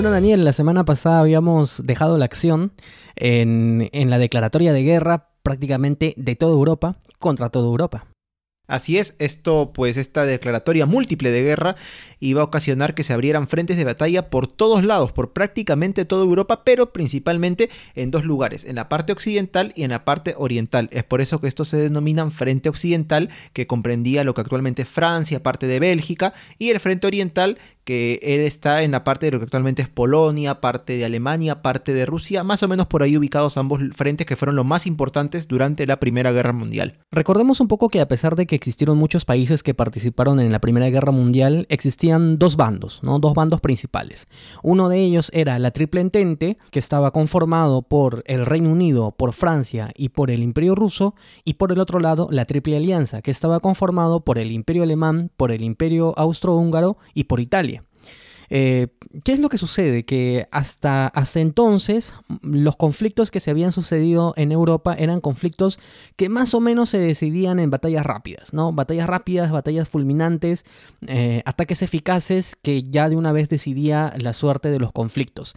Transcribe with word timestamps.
Bueno, 0.00 0.12
Daniel, 0.12 0.46
la 0.46 0.54
semana 0.54 0.86
pasada 0.86 1.20
habíamos 1.20 1.82
dejado 1.84 2.16
la 2.16 2.24
acción 2.24 2.72
en, 3.16 3.90
en 3.92 4.08
la 4.08 4.16
declaratoria 4.16 4.72
de 4.72 4.82
guerra 4.82 5.28
prácticamente 5.42 6.14
de 6.16 6.36
toda 6.36 6.54
Europa 6.54 6.96
contra 7.18 7.50
toda 7.50 7.66
Europa. 7.66 8.06
Así 8.66 8.98
es, 8.98 9.16
esto 9.18 9.72
pues 9.74 9.96
esta 9.96 10.24
declaratoria 10.24 10.86
múltiple 10.86 11.32
de 11.32 11.42
guerra 11.42 11.74
iba 12.20 12.40
a 12.40 12.44
ocasionar 12.44 12.94
que 12.94 13.02
se 13.02 13.12
abrieran 13.12 13.48
frentes 13.48 13.76
de 13.76 13.84
batalla 13.84 14.30
por 14.30 14.46
todos 14.46 14.84
lados, 14.84 15.10
por 15.10 15.32
prácticamente 15.32 16.04
toda 16.04 16.22
Europa, 16.22 16.62
pero 16.64 16.92
principalmente 16.92 17.68
en 17.96 18.12
dos 18.12 18.24
lugares, 18.24 18.64
en 18.64 18.76
la 18.76 18.88
parte 18.88 19.12
occidental 19.12 19.72
y 19.74 19.82
en 19.82 19.90
la 19.90 20.04
parte 20.04 20.34
oriental. 20.38 20.88
Es 20.92 21.02
por 21.02 21.20
eso 21.20 21.40
que 21.40 21.48
estos 21.48 21.68
se 21.68 21.78
denominan 21.78 22.30
frente 22.30 22.68
occidental, 22.68 23.28
que 23.52 23.66
comprendía 23.66 24.22
lo 24.22 24.34
que 24.34 24.42
actualmente 24.42 24.82
es 24.82 24.88
Francia, 24.88 25.42
parte 25.42 25.66
de 25.66 25.80
Bélgica, 25.80 26.32
y 26.56 26.70
el 26.70 26.78
frente 26.78 27.08
oriental, 27.08 27.58
que 27.84 28.20
él 28.22 28.40
está 28.40 28.82
en 28.82 28.90
la 28.92 29.04
parte 29.04 29.26
de 29.26 29.32
lo 29.32 29.38
que 29.38 29.44
actualmente 29.44 29.82
es 29.82 29.88
Polonia, 29.88 30.60
parte 30.60 30.96
de 30.96 31.04
Alemania, 31.04 31.62
parte 31.62 31.94
de 31.94 32.06
Rusia, 32.06 32.44
más 32.44 32.62
o 32.62 32.68
menos 32.68 32.86
por 32.86 33.02
ahí 33.02 33.16
ubicados 33.16 33.56
ambos 33.56 33.80
frentes 33.94 34.26
que 34.26 34.36
fueron 34.36 34.56
los 34.56 34.66
más 34.66 34.86
importantes 34.86 35.48
durante 35.48 35.86
la 35.86 35.98
Primera 35.98 36.32
Guerra 36.32 36.52
Mundial. 36.52 36.98
Recordemos 37.10 37.60
un 37.60 37.68
poco 37.68 37.88
que 37.88 38.00
a 38.00 38.08
pesar 38.08 38.36
de 38.36 38.46
que 38.46 38.54
existieron 38.54 38.98
muchos 38.98 39.24
países 39.24 39.62
que 39.62 39.74
participaron 39.74 40.40
en 40.40 40.52
la 40.52 40.60
Primera 40.60 40.90
Guerra 40.90 41.12
Mundial, 41.12 41.66
existían 41.68 42.38
dos 42.38 42.56
bandos, 42.56 43.00
¿no? 43.02 43.18
Dos 43.18 43.34
bandos 43.34 43.60
principales. 43.60 44.28
Uno 44.62 44.88
de 44.88 45.00
ellos 45.00 45.30
era 45.34 45.58
la 45.58 45.70
Triple 45.70 46.00
Entente, 46.00 46.58
que 46.70 46.78
estaba 46.78 47.10
conformado 47.10 47.82
por 47.82 48.22
el 48.26 48.46
Reino 48.46 48.70
Unido, 48.70 49.12
por 49.12 49.32
Francia 49.32 49.90
y 49.96 50.10
por 50.10 50.30
el 50.30 50.42
Imperio 50.42 50.74
Ruso, 50.74 51.14
y 51.44 51.54
por 51.54 51.72
el 51.72 51.80
otro 51.80 52.00
lado 52.00 52.28
la 52.30 52.44
Triple 52.44 52.76
Alianza, 52.76 53.22
que 53.22 53.30
estaba 53.30 53.60
conformado 53.60 54.20
por 54.20 54.38
el 54.38 54.52
Imperio 54.52 54.82
Alemán, 54.82 55.30
por 55.36 55.50
el 55.50 55.62
Imperio 55.62 56.14
Austrohúngaro 56.16 56.98
y 57.14 57.24
por 57.24 57.40
Italia. 57.40 57.79
Eh, 58.50 58.88
¿Qué 59.24 59.32
es 59.32 59.38
lo 59.38 59.48
que 59.48 59.58
sucede? 59.58 60.04
Que 60.04 60.48
hasta, 60.50 61.12
entonces 61.36 62.14
los 62.42 62.76
conflictos 62.76 63.30
que 63.30 63.38
se 63.40 63.50
habían 63.50 63.70
sucedido 63.70 64.34
en 64.36 64.50
Europa 64.50 64.94
eran 64.94 65.20
conflictos 65.20 65.78
que 66.16 66.28
más 66.28 66.52
o 66.54 66.60
menos 66.60 66.90
se 66.90 66.98
decidían 66.98 67.60
en 67.60 67.70
batallas 67.70 68.04
rápidas, 68.04 68.52
¿no? 68.52 68.72
Batallas 68.72 69.06
rápidas, 69.06 69.52
batallas 69.52 69.88
fulminantes, 69.88 70.64
eh, 71.06 71.42
ataques 71.46 71.82
eficaces 71.82 72.56
que 72.56 72.82
ya 72.82 73.08
de 73.08 73.16
una 73.16 73.32
vez 73.32 73.48
decidía 73.48 74.12
la 74.18 74.32
suerte 74.32 74.70
de 74.70 74.80
los 74.80 74.92
conflictos. 74.92 75.54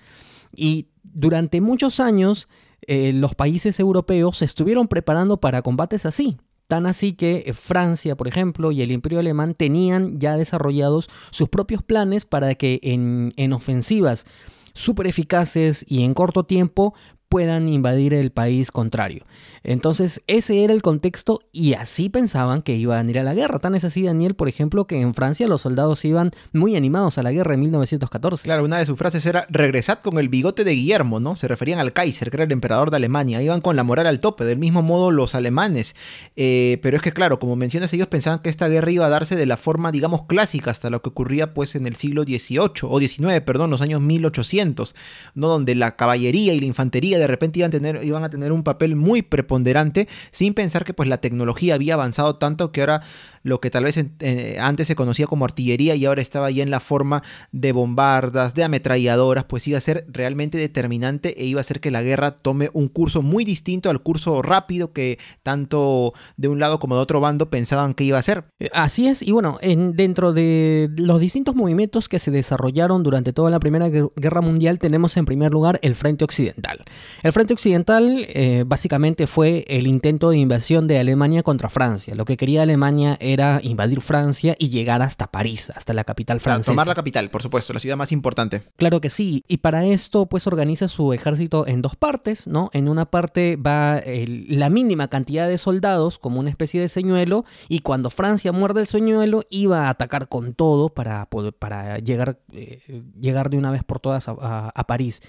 Y 0.56 0.88
durante 1.04 1.62
muchos 1.62 2.00
años 2.00 2.48
eh, 2.86 3.12
los 3.14 3.34
países 3.34 3.80
europeos 3.80 4.38
se 4.38 4.46
estuvieron 4.46 4.88
preparando 4.88 5.38
para 5.38 5.64
combates 5.64 6.06
así, 6.06 6.38
Tan 6.68 6.86
así 6.86 7.14
que 7.14 7.44
eh, 7.46 7.54
Francia, 7.54 8.16
por 8.16 8.28
ejemplo, 8.28 8.72
y 8.72 8.82
el 8.82 8.92
Imperio 8.92 9.20
Alemán 9.20 9.54
tenían 9.54 10.20
ya 10.20 10.38
desarrollados 10.38 11.10
sus 11.30 11.50
propios 11.50 11.84
planes 11.84 12.26
para 12.26 12.56
que 12.56 12.80
en, 12.84 13.34
en 13.38 13.54
ofensivas 13.54 14.26
súper 14.74 15.08
eficaces 15.08 15.86
y 15.88 16.04
en 16.04 16.14
corto 16.14 16.46
tiempo 16.46 16.94
puedan 17.34 17.68
invadir 17.68 18.14
el 18.14 18.32
país 18.32 18.72
contrario. 18.72 19.26
Entonces, 19.64 20.22
ese 20.28 20.64
era 20.64 20.72
el 20.72 20.84
contexto 20.84 21.40
y 21.52 21.74
así 21.74 22.10
pensaban 22.10 22.62
que 22.62 22.76
iban 22.76 23.08
a 23.08 23.10
ir 23.10 23.18
a 23.18 23.24
la 23.24 23.34
guerra. 23.34 23.58
Tan 23.58 23.74
es 23.74 23.84
así, 23.84 24.04
Daniel, 24.04 24.36
por 24.36 24.50
ejemplo, 24.50 24.86
que 24.86 25.02
en 25.02 25.16
Francia 25.16 25.48
los 25.48 25.62
soldados 25.62 26.06
iban 26.06 26.30
muy 26.52 26.76
animados 26.76 27.18
a 27.18 27.24
la 27.24 27.32
guerra 27.32 27.56
en 27.56 27.62
1914. 27.62 28.44
Claro, 28.44 28.66
una 28.66 28.78
de 28.78 28.86
sus 28.86 29.00
frases 29.00 29.26
era 29.26 29.48
regresad 29.50 30.00
con 30.00 30.20
el 30.20 30.30
bigote 30.30 30.64
de 30.64 30.76
Guillermo, 30.76 31.20
¿no? 31.20 31.36
Se 31.36 31.48
referían 31.48 31.80
al 31.80 31.92
Kaiser, 31.92 32.30
que 32.30 32.38
era 32.38 32.44
el 32.44 32.52
emperador 32.52 32.92
de 32.92 32.98
Alemania. 32.98 33.42
Iban 33.42 33.62
con 33.62 33.76
la 33.76 33.84
moral 33.84 34.06
al 34.06 34.20
tope, 34.20 34.46
del 34.46 34.60
mismo 34.60 34.84
modo 34.84 35.10
los 35.10 35.34
alemanes. 35.34 35.96
Eh, 36.36 36.78
pero 36.84 36.98
es 36.98 37.02
que, 37.02 37.14
claro, 37.14 37.40
como 37.40 37.56
mencionas, 37.56 37.92
ellos 37.94 38.08
pensaban 38.08 38.40
que 38.40 38.50
esta 38.50 38.68
guerra 38.68 38.92
iba 38.92 39.08
a 39.08 39.10
darse 39.10 39.36
de 39.36 39.48
la 39.48 39.58
forma, 39.58 39.92
digamos, 39.92 40.28
clásica, 40.28 40.70
hasta 40.70 40.92
lo 40.92 41.02
que 41.02 41.10
ocurría 41.10 41.56
pues 41.56 41.74
en 41.74 41.88
el 41.88 41.96
siglo 41.96 42.26
XVIII, 42.26 42.82
o 42.84 43.00
XIX, 43.00 43.42
perdón, 43.44 43.72
los 43.72 43.82
años 43.82 44.02
1800, 44.02 44.94
¿no? 45.34 45.48
Donde 45.48 45.74
la 45.74 45.96
caballería 45.96 46.54
y 46.54 46.60
la 46.60 46.66
infantería 46.68 47.23
de 47.24 47.28
repente 47.28 47.60
iban 47.60 47.70
a 47.70 47.72
tener, 47.72 48.04
iban 48.04 48.24
a 48.24 48.30
tener 48.30 48.52
un 48.52 48.64
papel 48.64 48.96
muy 48.96 49.22
preponderante, 49.22 50.08
sin 50.32 50.54
pensar 50.54 50.86
que 50.86 50.94
pues 50.94 51.10
la 51.10 51.18
tecnología 51.18 51.76
había 51.76 51.94
avanzado 51.94 52.36
tanto 52.36 52.72
que 52.72 52.82
ahora 52.82 53.02
lo 53.44 53.60
que 53.60 53.70
tal 53.70 53.84
vez 53.84 54.04
eh, 54.20 54.58
antes 54.60 54.88
se 54.88 54.96
conocía 54.96 55.28
como 55.28 55.46
artillería 55.46 55.96
y 55.96 56.06
ahora 56.06 56.22
estaba 56.22 56.50
ya 56.50 56.64
en 56.64 56.72
la 56.72 56.80
forma 56.80 57.24
de 57.52 57.72
bombardas, 57.72 58.54
de 58.56 58.64
ametralladoras, 58.64 59.44
pues 59.46 59.68
iba 59.68 59.78
a 59.78 59.82
ser 59.82 60.06
realmente 60.08 60.58
determinante 60.58 61.42
e 61.42 61.46
iba 61.46 61.60
a 61.60 61.62
hacer 61.62 61.80
que 61.80 61.92
la 61.92 62.02
guerra 62.02 62.32
tome 62.32 62.70
un 62.74 62.88
curso 62.88 63.22
muy 63.22 63.46
distinto 63.46 63.90
al 63.90 64.02
curso 64.02 64.42
rápido 64.42 64.94
que 64.94 65.20
tanto 65.44 66.14
de 66.38 66.48
un 66.48 66.60
lado 66.60 66.80
como 66.80 66.96
de 66.96 67.02
otro 67.02 67.20
bando 67.20 67.50
pensaban 67.50 67.94
que 67.94 68.06
iba 68.06 68.18
a 68.18 68.24
ser. 68.24 68.46
Eh, 68.60 68.70
así 68.74 69.08
es, 69.08 69.22
y 69.22 69.32
bueno, 69.32 69.58
en, 69.62 69.94
dentro 69.94 70.34
de 70.34 70.90
los 70.98 71.20
distintos 71.20 71.56
movimientos 71.56 72.10
que 72.10 72.20
se 72.20 72.32
desarrollaron 72.32 73.04
durante 73.04 73.34
toda 73.34 73.50
la 73.50 73.60
Primera 73.60 73.90
Guerra 73.90 74.42
Mundial 74.42 74.80
tenemos 74.80 75.18
en 75.18 75.26
primer 75.26 75.52
lugar 75.52 75.80
el 75.82 75.96
Frente 75.96 76.24
Occidental. 76.24 76.84
El 77.22 77.34
Frente 77.34 77.54
Occidental 77.54 78.26
eh, 78.30 78.64
básicamente 78.66 79.28
fue 79.28 79.66
el 79.68 79.88
intento 79.88 80.30
de 80.30 80.38
invasión 80.38 80.88
de 80.88 81.00
Alemania 81.00 81.44
contra 81.44 81.70
Francia. 81.70 82.16
Lo 82.16 82.26
que 82.26 82.38
quería 82.38 82.64
Alemania 82.64 83.18
era 83.20 83.33
era 83.34 83.60
invadir 83.64 84.02
Francia 84.02 84.56
y 84.58 84.70
llegar 84.70 85.02
hasta 85.02 85.28
París, 85.28 85.72
hasta 85.76 85.94
la 85.94 86.04
capital 86.04 86.40
francesa. 86.40 86.72
tomar 86.72 86.88
la 86.88 86.96
capital, 86.96 87.30
por 87.30 87.42
supuesto, 87.42 87.74
la 87.74 87.80
ciudad 87.80 87.98
más 87.98 88.12
importante. 88.12 88.64
Claro 88.78 89.02
que 89.02 89.10
sí, 89.10 89.44
y 89.48 89.58
para 89.58 89.86
esto 89.86 90.28
pues 90.28 90.48
organiza 90.48 90.88
su 90.88 91.14
ejército 91.14 91.68
en 91.68 91.82
dos 91.82 91.96
partes, 91.96 92.48
¿no? 92.48 92.70
En 92.74 92.88
una 92.88 93.06
parte 93.06 93.56
va 93.56 94.02
la 94.06 94.70
mínima 94.70 95.08
cantidad 95.08 95.48
de 95.48 95.58
soldados 95.58 96.20
como 96.20 96.40
una 96.40 96.50
especie 96.50 96.80
de 96.80 96.88
señuelo 96.88 97.46
y 97.68 97.80
cuando 97.80 98.10
Francia 98.10 98.52
muerde 98.52 98.82
el 98.82 98.88
señuelo 98.88 99.44
iba 99.50 99.88
a 99.88 99.90
atacar 99.90 100.28
con 100.28 100.54
todo 100.54 100.90
para, 100.90 101.28
para 101.60 102.00
llegar, 102.00 102.40
eh, 102.52 102.82
llegar 103.20 103.50
de 103.50 103.58
una 103.58 103.72
vez 103.72 103.84
por 103.84 104.00
todas 104.00 104.28
a 104.28 104.84
París. 104.88 105.22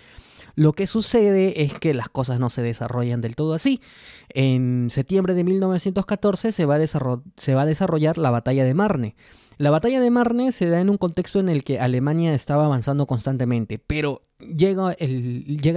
Lo 0.55 0.73
que 0.73 0.87
sucede 0.87 1.63
es 1.63 1.75
que 1.75 1.95
las 1.95 2.09
cosas 2.09 2.39
no 2.39 2.49
se 2.51 2.63
desarrollan 2.63 3.21
del 3.21 3.37
todo 3.37 3.55
así. 3.55 3.81
En 4.29 4.89
septiembre 4.91 5.35
de 5.35 5.45
1914 5.45 6.53
se 6.53 6.65
va 6.65 6.77
a, 6.77 6.87
se 6.87 7.55
va 7.55 7.63
a 7.63 7.67
desarrollar 7.67 8.19
la 8.19 8.31
batalla 8.31 8.65
de 8.65 8.75
Marne. 8.75 9.17
La 9.57 9.71
batalla 9.71 10.01
de 10.01 10.11
Marne 10.11 10.53
se 10.53 10.69
da 10.69 10.81
en 10.81 10.91
un 10.91 10.99
contexto 10.99 11.41
en 11.41 11.49
el 11.49 11.65
que 11.65 11.79
Alemania 11.79 12.35
estaba 12.35 12.65
avanzando 12.65 13.07
constantemente, 13.07 13.79
pero 13.79 14.23
llega, 14.39 14.93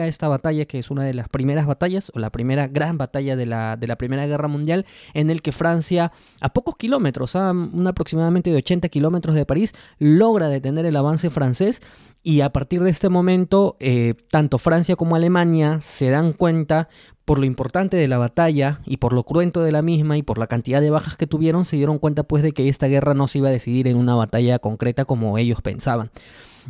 esta 0.08 0.28
batalla 0.28 0.66
que 0.66 0.80
es 0.80 0.90
una 0.90 1.04
de 1.04 1.14
las 1.14 1.30
primeras 1.30 1.66
batallas, 1.66 2.12
o 2.14 2.20
la 2.20 2.32
primera 2.32 2.68
gran 2.68 2.98
batalla 2.98 3.36
de 3.36 3.46
la, 3.46 3.78
de 3.78 3.88
la 3.88 3.98
Primera 3.98 4.26
Guerra 4.26 4.48
Mundial, 4.48 4.86
en 5.14 5.30
el 5.30 5.42
que 5.42 5.52
Francia, 5.52 6.12
a 6.42 6.54
pocos 6.54 6.76
kilómetros, 6.76 7.36
a 7.36 7.52
un 7.52 7.88
aproximadamente 7.88 8.50
de 8.50 8.58
80 8.58 8.90
kilómetros 8.90 9.36
de 9.36 9.46
París, 9.46 9.74
logra 10.00 10.50
detener 10.50 10.86
el 10.86 10.96
avance 10.96 11.30
francés. 11.30 11.82
Y 12.24 12.42
a 12.42 12.52
partir 12.52 12.84
de 12.84 12.90
este 12.90 13.10
momento, 13.10 13.78
eh, 13.80 14.16
tanto 14.30 14.58
Francia 14.58 14.96
como 14.96 15.16
Alemania 15.16 15.80
se 15.82 16.10
dan 16.10 16.34
cuenta 16.34 16.90
por 17.28 17.40
lo 17.40 17.46
importante 17.46 17.98
de 17.98 18.08
la 18.08 18.18
batalla 18.18 18.80
y 18.86 18.98
por 18.98 19.12
lo 19.12 19.24
cruento 19.24 19.62
de 19.62 19.74
la 19.74 19.82
misma 19.82 20.18
y 20.18 20.24
por 20.24 20.38
la 20.38 20.48
cantidad 20.48 20.80
de 20.80 20.92
bajas 20.92 21.18
que 21.18 21.28
tuvieron, 21.28 21.66
se 21.66 21.76
dieron 21.76 22.00
cuenta 22.00 22.24
pues 22.24 22.42
de 22.42 22.54
que 22.54 22.70
esta 22.70 22.88
guerra 22.88 23.14
no 23.16 23.28
se 23.28 23.40
iba 23.40 23.50
a 23.50 23.52
decidir 23.52 23.90
en 23.90 23.98
una 23.98 24.16
batalla 24.16 24.60
concreta 24.60 25.04
como 25.04 25.38
ellos 25.38 25.62
pensaban. 25.62 26.10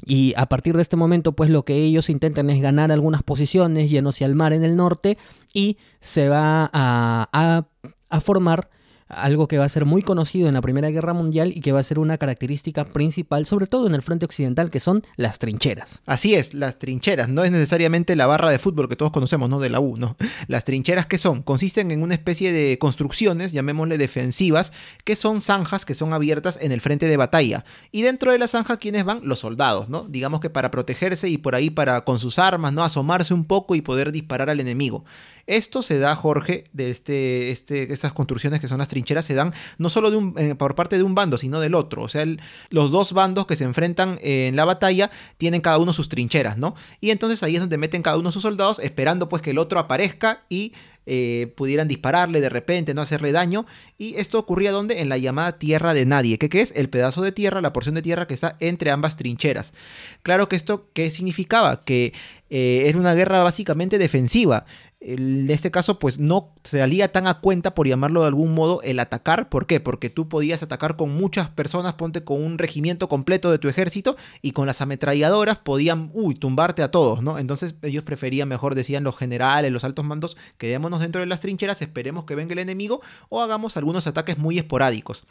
Y 0.04 0.34
a 0.36 0.48
partir 0.48 0.76
de 0.76 0.82
este 0.82 0.96
momento, 0.96 1.34
pues 1.34 1.52
lo 1.52 1.64
que 1.64 1.76
ellos 1.76 2.10
intentan 2.10 2.50
es 2.50 2.60
ganar 2.60 2.92
algunas 2.92 3.22
posiciones 3.22 3.92
llenos 3.92 4.20
al 4.24 4.34
mar 4.34 4.52
en 4.52 4.64
el 4.64 4.76
norte 4.76 5.20
y 5.54 5.78
se 6.00 6.28
va 6.28 6.72
a, 6.74 7.30
a, 7.32 7.68
a 8.10 8.20
formar 8.20 8.72
algo 9.10 9.48
que 9.48 9.58
va 9.58 9.66
a 9.66 9.70
ser 9.70 9.86
muy 9.86 10.02
conocido 10.02 10.48
en 10.48 10.54
la 10.54 10.62
Primera 10.62 10.90
Guerra 10.90 11.14
Mundial 11.14 11.52
y 11.56 11.62
que 11.62 11.72
va 11.72 11.80
a 11.80 11.84
ser 11.84 12.00
una 12.00 12.18
característica 12.18 12.86
principal, 12.86 13.46
sobre 13.46 13.68
todo 13.68 13.88
en 13.88 13.96
el 13.96 14.02
frente 14.02 14.26
occidental, 14.26 14.70
que 14.70 14.80
son 14.80 15.04
las 15.16 15.40
trincheras. 15.40 16.02
Así 16.06 16.36
es, 16.36 16.54
las 16.54 16.80
trincheras, 16.80 17.30
no 17.30 17.44
es 17.44 17.52
necesariamente 17.52 18.16
la 18.16 18.28
barra 18.28 18.52
de 18.52 18.60
fútbol 18.60 18.90
que 18.90 18.96
todos 18.96 19.12
conocemos, 19.12 19.50
¿no? 19.50 19.60
De 19.60 19.70
la 19.70 19.80
U, 19.80 19.98
¿no? 19.98 20.16
Las 20.48 20.66
trincheras 20.66 21.06
que 21.06 21.18
son, 21.18 21.44
consisten 21.44 21.92
en 21.92 22.04
una 22.04 22.14
especie 22.14 22.52
de 22.52 22.78
construcciones, 22.78 23.52
llamémosle 23.52 23.98
defensivas, 23.98 24.74
que 25.04 25.16
son 25.16 25.42
zanjas 25.42 25.86
que 25.86 25.94
son 25.94 26.14
abiertas 26.14 26.58
en 26.62 26.72
el 26.72 26.82
frente 26.82 27.08
de 27.08 27.18
batalla. 27.18 27.66
Y 27.92 28.02
dentro 28.02 28.32
de 28.32 28.40
la 28.40 28.48
zanja, 28.48 28.78
¿quiénes 28.78 29.04
van? 29.04 29.22
Los 29.24 29.40
soldados, 29.40 29.90
¿no? 29.90 30.06
Digamos 30.08 30.40
que 30.40 30.50
para 30.50 30.72
protegerse 30.72 31.30
y 31.30 31.38
por 31.38 31.56
ahí 31.56 31.70
para 31.70 32.02
con 32.02 32.20
sus 32.20 32.40
armas, 32.40 32.74
¿no? 32.74 32.84
Asomarse 32.84 33.34
un 33.34 33.46
poco 33.46 33.76
y 33.76 33.82
poder 33.82 34.12
disparar 34.12 34.50
al 34.50 34.60
enemigo. 34.60 35.06
Esto 35.48 35.82
se 35.82 35.98
da, 35.98 36.14
Jorge, 36.16 36.66
de 36.74 36.92
este, 36.92 37.52
este, 37.52 37.92
estas 37.92 38.12
construcciones 38.12 38.60
que 38.60 38.68
son 38.68 38.80
las 38.80 38.90
trincheras, 38.90 39.26
se 39.26 39.34
dan 39.34 39.54
no 39.78 39.90
solo 39.90 40.12
de 40.12 40.18
un, 40.18 40.36
eh, 40.38 40.56
por 40.56 40.76
parte 40.76 40.98
de 40.98 41.04
un 41.04 41.16
bando, 41.16 41.38
sino 41.38 41.62
del 41.62 41.74
otro. 41.74 42.04
O 42.04 42.10
sea, 42.10 42.26
los 42.70 42.92
dos 42.92 43.14
bandos 43.14 43.48
que 43.48 43.56
se 43.56 43.64
enfrentan 43.64 44.20
en 44.22 44.56
la 44.58 44.66
batalla 44.66 45.10
tienen 45.38 45.62
cada 45.62 45.78
uno 45.78 45.94
sus 45.94 46.10
trincheras, 46.10 46.58
¿no? 46.58 46.76
Y 47.00 47.12
entonces 47.12 47.42
ahí 47.44 47.56
es 47.56 47.62
donde 47.62 47.78
meten 47.78 48.02
cada 48.04 48.18
uno 48.18 48.32
sus 48.32 48.44
soldados, 48.44 48.80
esperando 48.80 49.30
pues 49.30 49.42
que 49.42 49.52
el 49.52 49.58
otro 49.58 49.80
aparezca 49.80 50.44
y 50.50 50.74
eh, 51.10 51.54
pudieran 51.56 51.88
dispararle 51.88 52.42
de 52.42 52.50
repente, 52.50 52.94
no 52.94 53.00
hacerle 53.00 53.32
daño. 53.32 53.66
Y 53.98 54.16
esto 54.16 54.38
ocurría 54.38 54.74
donde? 54.74 55.00
En 55.00 55.08
la 55.08 55.18
llamada 55.18 55.58
tierra 55.58 55.94
de 55.94 56.06
nadie, 56.06 56.38
que, 56.38 56.60
es 56.60 56.74
el 56.76 56.90
pedazo 56.90 57.22
de 57.22 57.32
tierra, 57.32 57.62
la 57.62 57.72
porción 57.72 57.96
de 57.96 58.02
tierra 58.02 58.28
que 58.28 58.34
está 58.34 58.58
entre 58.60 58.92
ambas 58.92 59.16
trincheras. 59.16 59.74
Claro 60.22 60.50
que 60.50 60.58
esto, 60.58 60.90
¿qué 60.92 61.10
significaba? 61.10 61.86
Que 61.86 62.12
eh, 62.50 62.84
era 62.88 63.00
una 63.00 63.14
guerra 63.14 63.42
básicamente 63.42 63.98
defensiva. 63.98 64.66
En 65.00 65.50
este 65.52 65.70
caso, 65.70 66.00
pues 66.00 66.18
no 66.18 66.56
salía 66.64 67.12
tan 67.12 67.28
a 67.28 67.40
cuenta, 67.40 67.76
por 67.76 67.88
llamarlo 67.88 68.22
de 68.22 68.28
algún 68.28 68.54
modo, 68.54 68.82
el 68.82 69.00
atacar. 69.00 69.48
¿Por 69.48 69.68
qué? 69.68 69.80
Porque 69.80 70.10
tú 70.10 70.28
podías 70.28 70.64
atacar 70.64 70.96
con 70.96 71.16
muchas 71.16 71.50
personas, 71.50 71.94
ponte 71.94 72.24
con 72.24 72.44
un 72.44 72.58
regimiento 72.58 73.08
completo 73.08 73.52
de 73.52 73.60
tu 73.60 73.68
ejército 73.70 74.18
y 74.42 74.52
con 74.52 74.66
las 74.66 74.82
ametralladoras 74.82 75.58
podían, 75.60 76.10
uy, 76.14 76.34
tumbarte 76.34 76.82
a 76.82 76.90
todos, 76.90 77.22
¿no? 77.22 77.38
Entonces 77.38 77.76
ellos 77.84 78.04
preferían, 78.04 78.48
mejor 78.48 78.74
decían 78.74 79.04
los 79.04 79.18
generales, 79.18 79.72
los 79.72 79.84
altos 79.84 80.04
mandos, 80.04 80.36
quedémonos 80.58 81.00
dentro 81.00 81.22
de 81.22 81.28
las 81.28 81.42
trincheras, 81.42 81.82
esperemos 81.82 82.26
que 82.26 82.36
venga 82.36 82.54
el 82.54 82.60
enemigo 82.60 83.02
o 83.30 83.42
hagamos 83.42 83.78
algunos 83.78 84.08
ataques 84.08 84.40
muy 84.40 84.58
esporádicos. 84.58 85.28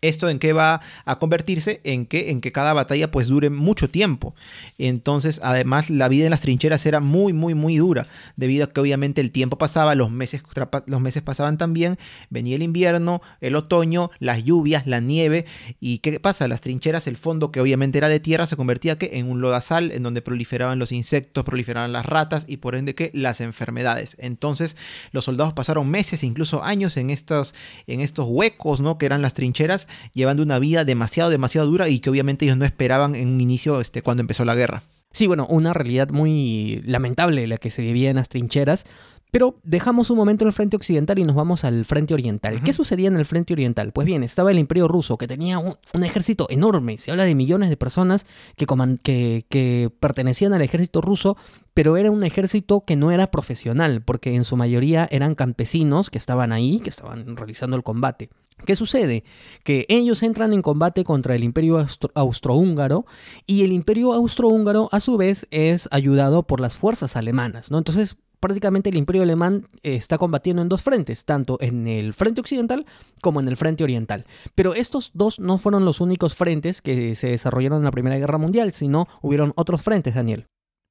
¿Esto 0.00 0.28
en 0.28 0.38
qué 0.38 0.52
va 0.52 0.80
a 1.04 1.18
convertirse? 1.18 1.80
En 1.82 2.06
que, 2.06 2.30
en 2.30 2.40
que 2.40 2.52
cada 2.52 2.72
batalla 2.72 3.10
pues 3.10 3.26
dure 3.26 3.50
mucho 3.50 3.90
tiempo. 3.90 4.32
Entonces, 4.78 5.40
además, 5.42 5.90
la 5.90 6.08
vida 6.08 6.24
en 6.26 6.30
las 6.30 6.40
trincheras 6.40 6.86
era 6.86 7.00
muy, 7.00 7.32
muy, 7.32 7.54
muy 7.54 7.78
dura, 7.78 8.06
debido 8.36 8.64
a 8.64 8.72
que 8.72 8.80
obviamente 8.80 9.20
el 9.20 9.32
tiempo 9.32 9.58
pasaba, 9.58 9.96
los 9.96 10.12
meses, 10.12 10.42
los 10.86 11.00
meses 11.00 11.22
pasaban 11.22 11.58
también, 11.58 11.98
venía 12.30 12.54
el 12.54 12.62
invierno, 12.62 13.22
el 13.40 13.56
otoño, 13.56 14.12
las 14.20 14.44
lluvias, 14.44 14.86
la 14.86 15.00
nieve. 15.00 15.46
¿Y 15.80 15.98
qué 15.98 16.20
pasa? 16.20 16.46
Las 16.46 16.60
trincheras, 16.60 17.08
el 17.08 17.16
fondo 17.16 17.50
que 17.50 17.60
obviamente 17.60 17.98
era 17.98 18.08
de 18.08 18.20
tierra, 18.20 18.46
se 18.46 18.54
convertía 18.54 18.98
¿qué? 18.98 19.10
en 19.14 19.28
un 19.28 19.40
lodazal, 19.40 19.90
en 19.90 20.04
donde 20.04 20.22
proliferaban 20.22 20.78
los 20.78 20.92
insectos, 20.92 21.44
proliferaban 21.44 21.92
las 21.92 22.06
ratas 22.06 22.44
y 22.46 22.58
por 22.58 22.76
ende 22.76 22.94
que 22.94 23.10
las 23.14 23.40
enfermedades. 23.40 24.16
Entonces, 24.20 24.76
los 25.10 25.24
soldados 25.24 25.54
pasaron 25.54 25.90
meses, 25.90 26.22
incluso 26.22 26.62
años 26.62 26.96
en 26.96 27.10
estos, 27.10 27.52
en 27.88 28.00
estos 28.00 28.26
huecos, 28.28 28.80
¿no? 28.80 28.96
Que 28.96 29.06
eran 29.06 29.22
las 29.22 29.34
trincheras 29.34 29.87
llevando 30.12 30.42
una 30.42 30.58
vida 30.58 30.84
demasiado, 30.84 31.30
demasiado 31.30 31.66
dura 31.68 31.88
y 31.88 32.00
que 32.00 32.10
obviamente 32.10 32.44
ellos 32.44 32.56
no 32.56 32.64
esperaban 32.64 33.14
en 33.14 33.28
un 33.28 33.40
inicio 33.40 33.80
este, 33.80 34.02
cuando 34.02 34.20
empezó 34.20 34.44
la 34.44 34.54
guerra. 34.54 34.82
Sí, 35.10 35.26
bueno, 35.26 35.46
una 35.48 35.72
realidad 35.72 36.10
muy 36.10 36.82
lamentable 36.84 37.46
la 37.46 37.56
que 37.56 37.70
se 37.70 37.82
vivía 37.82 38.10
en 38.10 38.16
las 38.16 38.28
trincheras, 38.28 38.84
pero 39.30 39.58
dejamos 39.62 40.10
un 40.10 40.16
momento 40.16 40.44
en 40.44 40.48
el 40.48 40.52
frente 40.52 40.76
occidental 40.76 41.18
y 41.18 41.24
nos 41.24 41.36
vamos 41.36 41.64
al 41.64 41.84
frente 41.84 42.14
oriental. 42.14 42.62
¿Qué 42.62 42.72
sucedía 42.72 43.08
en 43.08 43.16
el 43.16 43.26
frente 43.26 43.52
oriental? 43.52 43.92
Pues 43.92 44.06
bien, 44.06 44.22
estaba 44.22 44.50
el 44.50 44.58
imperio 44.58 44.88
ruso, 44.88 45.18
que 45.18 45.26
tenía 45.26 45.58
un, 45.58 45.76
ejército 46.02 46.46
enorme. 46.50 46.96
Se 46.98 47.10
habla 47.10 47.24
de 47.24 47.34
millones 47.34 47.68
de 47.68 47.76
personas 47.76 48.26
que, 48.56 48.66
que, 49.02 49.44
que, 49.48 49.90
pertenecían 50.00 50.54
al 50.54 50.62
ejército 50.62 51.00
ruso, 51.02 51.36
pero 51.74 51.96
era 51.96 52.10
un 52.10 52.24
ejército 52.24 52.82
que 52.86 52.96
no 52.96 53.10
era 53.10 53.30
profesional, 53.30 54.02
porque 54.02 54.34
en 54.34 54.44
su 54.44 54.56
mayoría 54.56 55.06
eran 55.10 55.34
campesinos 55.34 56.08
que 56.08 56.18
estaban 56.18 56.52
ahí, 56.52 56.80
que 56.80 56.90
estaban 56.90 57.36
realizando 57.36 57.76
el 57.76 57.82
combate. 57.82 58.30
¿Qué 58.66 58.76
sucede? 58.76 59.24
Que 59.64 59.86
ellos 59.88 60.22
entran 60.22 60.52
en 60.52 60.62
combate 60.62 61.04
contra 61.04 61.34
el 61.34 61.44
imperio 61.44 61.84
austrohúngaro 62.14 63.06
y 63.46 63.64
el 63.64 63.72
imperio 63.72 64.12
austrohúngaro 64.12 64.88
a 64.92 65.00
su 65.00 65.16
vez 65.16 65.46
es 65.50 65.88
ayudado 65.90 66.42
por 66.42 66.60
las 66.60 66.76
fuerzas 66.76 67.16
alemanas, 67.16 67.70
¿no? 67.70 67.78
Entonces 67.78 68.16
prácticamente 68.40 68.90
el 68.90 68.96
imperio 68.96 69.22
alemán 69.22 69.68
está 69.82 70.18
combatiendo 70.18 70.62
en 70.62 70.68
dos 70.68 70.82
frentes, 70.82 71.24
tanto 71.24 71.58
en 71.60 71.88
el 71.88 72.14
frente 72.14 72.40
occidental 72.40 72.86
como 73.20 73.40
en 73.40 73.48
el 73.48 73.56
frente 73.56 73.84
oriental. 73.84 74.26
Pero 74.54 74.74
estos 74.74 75.10
dos 75.14 75.40
no 75.40 75.58
fueron 75.58 75.84
los 75.84 76.00
únicos 76.00 76.34
frentes 76.34 76.82
que 76.82 77.14
se 77.14 77.28
desarrollaron 77.28 77.78
en 77.78 77.84
la 77.84 77.90
Primera 77.90 78.18
Guerra 78.18 78.38
Mundial, 78.38 78.72
sino 78.72 79.08
hubieron 79.22 79.52
otros 79.56 79.82
frentes, 79.82 80.14
Daniel. 80.14 80.46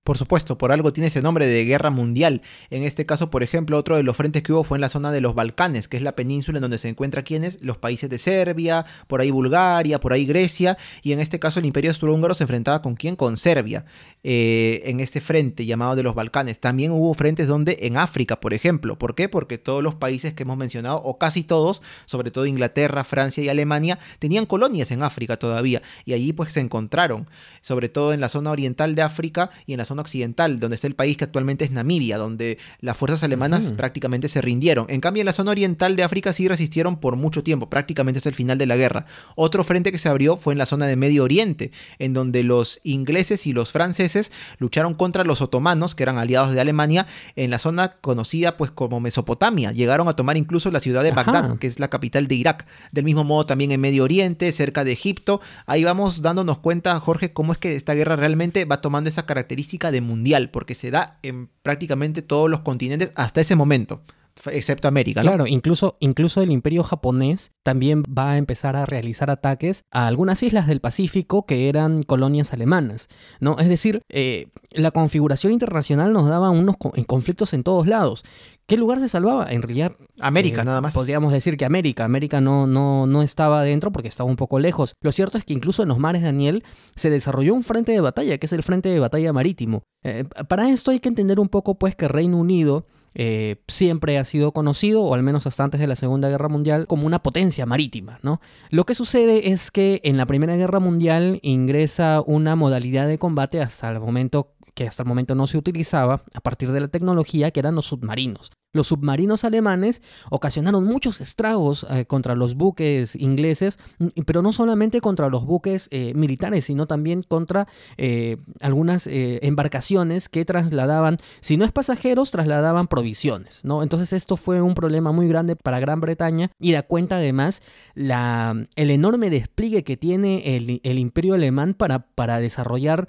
Por 0.07 0.17
supuesto, 0.17 0.57
por 0.57 0.71
algo 0.71 0.91
tiene 0.91 1.07
ese 1.09 1.21
nombre 1.21 1.47
de 1.47 1.65
guerra 1.65 1.89
mundial. 1.89 2.41
En 2.69 2.83
este 2.83 3.05
caso, 3.05 3.29
por 3.29 3.43
ejemplo, 3.43 3.77
otro 3.77 3.97
de 3.97 4.03
los 4.03 4.15
frentes 4.15 4.41
que 4.41 4.53
hubo 4.53 4.63
fue 4.63 4.77
en 4.77 4.81
la 4.81 4.87
zona 4.87 5.11
de 5.11 5.19
los 5.19 5.35
Balcanes, 5.35 5.89
que 5.89 5.97
es 5.97 6.03
la 6.03 6.15
península 6.15 6.59
en 6.59 6.61
donde 6.61 6.77
se 6.77 6.87
encuentran 6.87 7.25
quienes, 7.25 7.61
los 7.61 7.77
países 7.77 8.09
de 8.09 8.17
Serbia, 8.17 8.85
por 9.07 9.19
ahí 9.19 9.31
Bulgaria, 9.31 9.99
por 9.99 10.13
ahí 10.13 10.25
Grecia, 10.25 10.77
y 11.03 11.11
en 11.11 11.19
este 11.19 11.39
caso 11.39 11.59
el 11.59 11.65
Imperio 11.65 11.91
Austrohúngaro 11.91 12.35
se 12.35 12.45
enfrentaba 12.45 12.81
con 12.81 12.95
quién, 12.95 13.17
con 13.17 13.35
Serbia, 13.35 13.83
eh, 14.23 14.81
en 14.85 15.01
este 15.01 15.19
frente 15.19 15.65
llamado 15.65 15.97
de 15.97 16.03
los 16.03 16.15
Balcanes. 16.15 16.61
También 16.61 16.93
hubo 16.93 17.13
frentes 17.13 17.49
donde 17.49 17.77
en 17.81 17.97
África, 17.97 18.39
por 18.39 18.53
ejemplo. 18.53 18.97
¿Por 18.97 19.13
qué? 19.13 19.27
Porque 19.27 19.57
todos 19.57 19.83
los 19.83 19.95
países 19.95 20.31
que 20.31 20.43
hemos 20.43 20.55
mencionado, 20.55 21.01
o 21.03 21.17
casi 21.17 21.43
todos, 21.43 21.81
sobre 22.05 22.31
todo 22.31 22.45
Inglaterra, 22.45 23.03
Francia 23.03 23.43
y 23.43 23.49
Alemania, 23.49 23.99
tenían 24.19 24.45
colonias 24.45 24.89
en 24.91 25.03
África 25.03 25.35
todavía, 25.35 25.81
y 26.05 26.13
allí 26.13 26.31
pues 26.31 26.53
se 26.53 26.61
encontraron, 26.61 27.27
sobre 27.59 27.89
todo 27.89 28.13
en 28.13 28.21
la 28.21 28.29
zona 28.29 28.51
oriental 28.51 28.95
de 28.95 29.01
África 29.01 29.49
y 29.65 29.73
en 29.73 29.79
la 29.79 29.83
zona 29.83 29.96
occidental, 30.01 30.59
donde 30.59 30.75
está 30.75 30.87
el 30.87 30.95
país 30.95 31.17
que 31.17 31.23
actualmente 31.23 31.65
es 31.65 31.71
Namibia, 31.71 32.17
donde 32.17 32.57
las 32.79 32.97
fuerzas 32.97 33.23
alemanas 33.23 33.73
prácticamente 33.73 34.27
se 34.27 34.41
rindieron. 34.41 34.85
En 34.89 35.01
cambio, 35.01 35.21
en 35.21 35.25
la 35.25 35.33
zona 35.33 35.51
oriental 35.51 35.95
de 35.95 36.03
África 36.03 36.33
sí 36.33 36.47
resistieron 36.47 36.99
por 36.99 37.15
mucho 37.15 37.43
tiempo, 37.43 37.69
prácticamente 37.69 38.17
hasta 38.17 38.29
el 38.29 38.35
final 38.35 38.57
de 38.57 38.65
la 38.65 38.75
guerra. 38.75 39.05
Otro 39.35 39.63
frente 39.63 39.91
que 39.91 39.97
se 39.97 40.09
abrió 40.09 40.37
fue 40.37 40.53
en 40.53 40.57
la 40.57 40.65
zona 40.65 40.85
de 40.85 40.95
Medio 40.95 41.23
Oriente, 41.23 41.71
en 41.99 42.13
donde 42.13 42.43
los 42.43 42.79
ingleses 42.83 43.47
y 43.47 43.53
los 43.53 43.71
franceses 43.71 44.31
lucharon 44.57 44.93
contra 44.93 45.23
los 45.23 45.41
otomanos, 45.41 45.95
que 45.95 46.03
eran 46.03 46.17
aliados 46.17 46.53
de 46.53 46.61
Alemania, 46.61 47.07
en 47.35 47.49
la 47.49 47.59
zona 47.59 47.93
conocida 48.01 48.57
pues 48.57 48.71
como 48.71 48.99
Mesopotamia. 48.99 49.71
Llegaron 49.71 50.07
a 50.07 50.13
tomar 50.13 50.37
incluso 50.37 50.71
la 50.71 50.79
ciudad 50.79 51.03
de 51.03 51.11
Bagdad, 51.11 51.57
que 51.59 51.67
es 51.67 51.79
la 51.79 51.89
capital 51.89 52.27
de 52.27 52.35
Irak. 52.35 52.65
Del 52.91 53.03
mismo 53.03 53.23
modo 53.23 53.45
también 53.45 53.71
en 53.71 53.81
Medio 53.81 54.03
Oriente, 54.03 54.51
cerca 54.51 54.83
de 54.83 54.91
Egipto. 54.91 55.41
Ahí 55.65 55.83
vamos 55.83 56.21
dándonos 56.21 56.59
cuenta, 56.59 56.99
Jorge, 56.99 57.33
cómo 57.33 57.51
es 57.53 57.57
que 57.57 57.75
esta 57.75 57.93
guerra 57.93 58.15
realmente 58.15 58.65
va 58.65 58.81
tomando 58.81 59.09
esa 59.09 59.25
característica 59.25 59.86
de 59.91 60.01
mundial, 60.01 60.49
porque 60.51 60.75
se 60.75 60.91
da 60.91 61.19
en 61.23 61.49
prácticamente 61.63 62.21
todos 62.21 62.49
los 62.49 62.61
continentes 62.61 63.11
hasta 63.15 63.41
ese 63.41 63.55
momento 63.55 64.03
excepto 64.45 64.87
América. 64.87 65.21
Claro, 65.21 65.47
incluso, 65.47 65.97
incluso 65.99 66.41
el 66.41 66.51
imperio 66.51 66.83
japonés 66.83 67.51
también 67.63 68.03
va 68.03 68.31
a 68.31 68.37
empezar 68.37 68.75
a 68.75 68.85
realizar 68.85 69.29
ataques 69.29 69.83
a 69.91 70.07
algunas 70.07 70.43
islas 70.43 70.67
del 70.67 70.81
Pacífico 70.81 71.45
que 71.45 71.69
eran 71.69 72.03
colonias 72.03 72.53
alemanas, 72.53 73.07
¿no? 73.39 73.57
Es 73.59 73.67
decir, 73.67 74.01
eh, 74.09 74.49
la 74.71 74.91
configuración 74.91 75.53
internacional 75.53 76.13
nos 76.13 76.29
daba 76.29 76.49
unos 76.49 76.75
conflictos 76.77 77.53
en 77.53 77.63
todos 77.63 77.87
lados. 77.87 78.23
¿Qué 78.67 78.75
lugar 78.75 78.99
se 78.99 79.07
salvaba? 79.07 79.49
En 79.49 79.61
realidad... 79.61 79.93
América, 80.19 80.61
eh, 80.61 80.65
nada 80.65 80.81
más. 80.81 80.93
Podríamos 80.93 81.31
decir 81.31 81.55
que 81.55 81.63
América. 81.63 82.03
América 82.03 82.41
no, 82.41 82.67
no, 82.67 83.07
no 83.07 83.23
estaba 83.23 83.63
dentro 83.63 83.93
porque 83.93 84.09
estaba 84.09 84.29
un 84.29 84.35
poco 84.35 84.59
lejos. 84.59 84.95
Lo 85.01 85.13
cierto 85.13 85.37
es 85.37 85.45
que 85.45 85.53
incluso 85.53 85.83
en 85.83 85.89
los 85.89 85.99
mares 85.99 86.21
Daniel 86.21 86.65
se 86.93 87.09
desarrolló 87.09 87.53
un 87.53 87.63
frente 87.63 87.93
de 87.93 88.01
batalla, 88.01 88.37
que 88.37 88.45
es 88.45 88.51
el 88.51 88.63
frente 88.63 88.89
de 88.89 88.99
batalla 88.99 89.31
marítimo. 89.31 89.83
Eh, 90.03 90.25
para 90.49 90.69
esto 90.69 90.91
hay 90.91 90.99
que 90.99 91.07
entender 91.07 91.39
un 91.39 91.47
poco 91.47 91.79
pues 91.79 91.95
que 91.95 92.09
Reino 92.09 92.37
Unido 92.37 92.85
eh, 93.19 93.63
siempre 93.69 94.17
ha 94.17 94.25
sido 94.25 94.51
conocido, 94.51 95.01
o 95.01 95.15
al 95.15 95.23
menos 95.23 95.47
hasta 95.47 95.63
antes 95.63 95.79
de 95.79 95.87
la 95.87 95.95
Segunda 95.95 96.29
Guerra 96.29 96.49
Mundial, 96.49 96.87
como 96.87 97.07
una 97.07 97.23
potencia 97.23 97.65
marítima. 97.65 98.19
¿no? 98.21 98.41
Lo 98.69 98.85
que 98.85 98.93
sucede 98.95 99.49
es 99.49 99.71
que 99.71 100.01
en 100.03 100.17
la 100.17 100.25
Primera 100.25 100.57
Guerra 100.57 100.79
Mundial 100.79 101.39
ingresa 101.41 102.21
una 102.25 102.55
modalidad 102.57 103.07
de 103.07 103.17
combate 103.17 103.61
hasta 103.61 103.89
el 103.89 104.01
momento 104.01 104.56
que 104.77 104.87
hasta 104.87 105.01
el 105.01 105.09
momento 105.09 105.33
no 105.33 105.47
se 105.47 105.57
utilizaba 105.57 106.21
a 106.35 106.39
partir 106.39 106.71
de 106.71 106.79
la 106.79 106.87
tecnología, 106.87 107.49
que 107.49 107.59
eran 107.59 107.73
los 107.73 107.87
submarinos. 107.87 108.51
Los 108.73 108.87
submarinos 108.87 109.45
alemanes 109.45 110.01
ocasionaron 110.29 110.83
muchos 110.83 111.21
estragos 111.21 111.85
eh, 111.89 112.05
contra 112.05 112.35
los 112.35 112.55
buques 112.55 113.15
ingleses, 113.15 113.79
pero 114.25 114.41
no 114.41 114.51
solamente 114.51 114.99
contra 114.99 115.29
los 115.29 115.45
buques 115.45 115.87
eh, 115.89 116.13
militares, 116.15 116.65
sino 116.65 116.85
también 116.85 117.23
contra 117.23 117.67
eh, 117.97 118.37
algunas 118.59 119.07
embarcaciones 119.07 120.27
que 120.27 120.43
trasladaban, 120.43 121.17
si 121.39 121.55
no 121.55 121.63
es 121.63 121.71
pasajeros, 121.71 122.31
trasladaban 122.31 122.87
provisiones. 122.87 123.63
¿no? 123.63 123.83
Entonces 123.83 124.11
esto 124.11 124.35
fue 124.35 124.61
un 124.61 124.73
problema 124.73 125.13
muy 125.13 125.29
grande 125.29 125.55
para 125.55 125.79
Gran 125.79 126.01
Bretaña 126.01 126.51
y 126.59 126.73
da 126.73 126.83
cuenta 126.83 127.15
además 127.15 127.61
la, 127.95 128.67
el 128.75 128.91
enorme 128.91 129.29
despliegue 129.29 129.85
que 129.85 129.95
tiene 129.95 130.57
el, 130.57 130.81
el 130.83 130.99
imperio 130.99 131.35
alemán 131.35 131.73
para, 131.73 131.99
para 131.99 132.39
desarrollar 132.39 133.07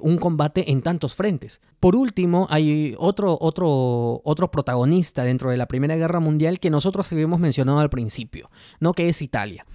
un 0.00 0.18
combate 0.18 0.70
en 0.70 0.80
tantos 0.80 1.14
frentes. 1.14 1.60
Por 1.80 1.96
último, 1.96 2.46
hay 2.50 2.94
otro, 2.98 3.36
otro, 3.40 4.22
otro 4.24 4.50
protagonista 4.50 4.86
dentro 5.24 5.50
de 5.50 5.56
la 5.56 5.66
Primera 5.66 5.96
Guerra 5.96 6.20
Mundial 6.20 6.60
que 6.60 6.70
nosotros 6.70 7.10
habíamos 7.12 7.40
mencionado 7.40 7.78
al 7.78 7.90
principio, 7.90 8.50
¿no? 8.80 8.92
que 8.92 9.08
es 9.08 9.22
Italia. 9.22 9.66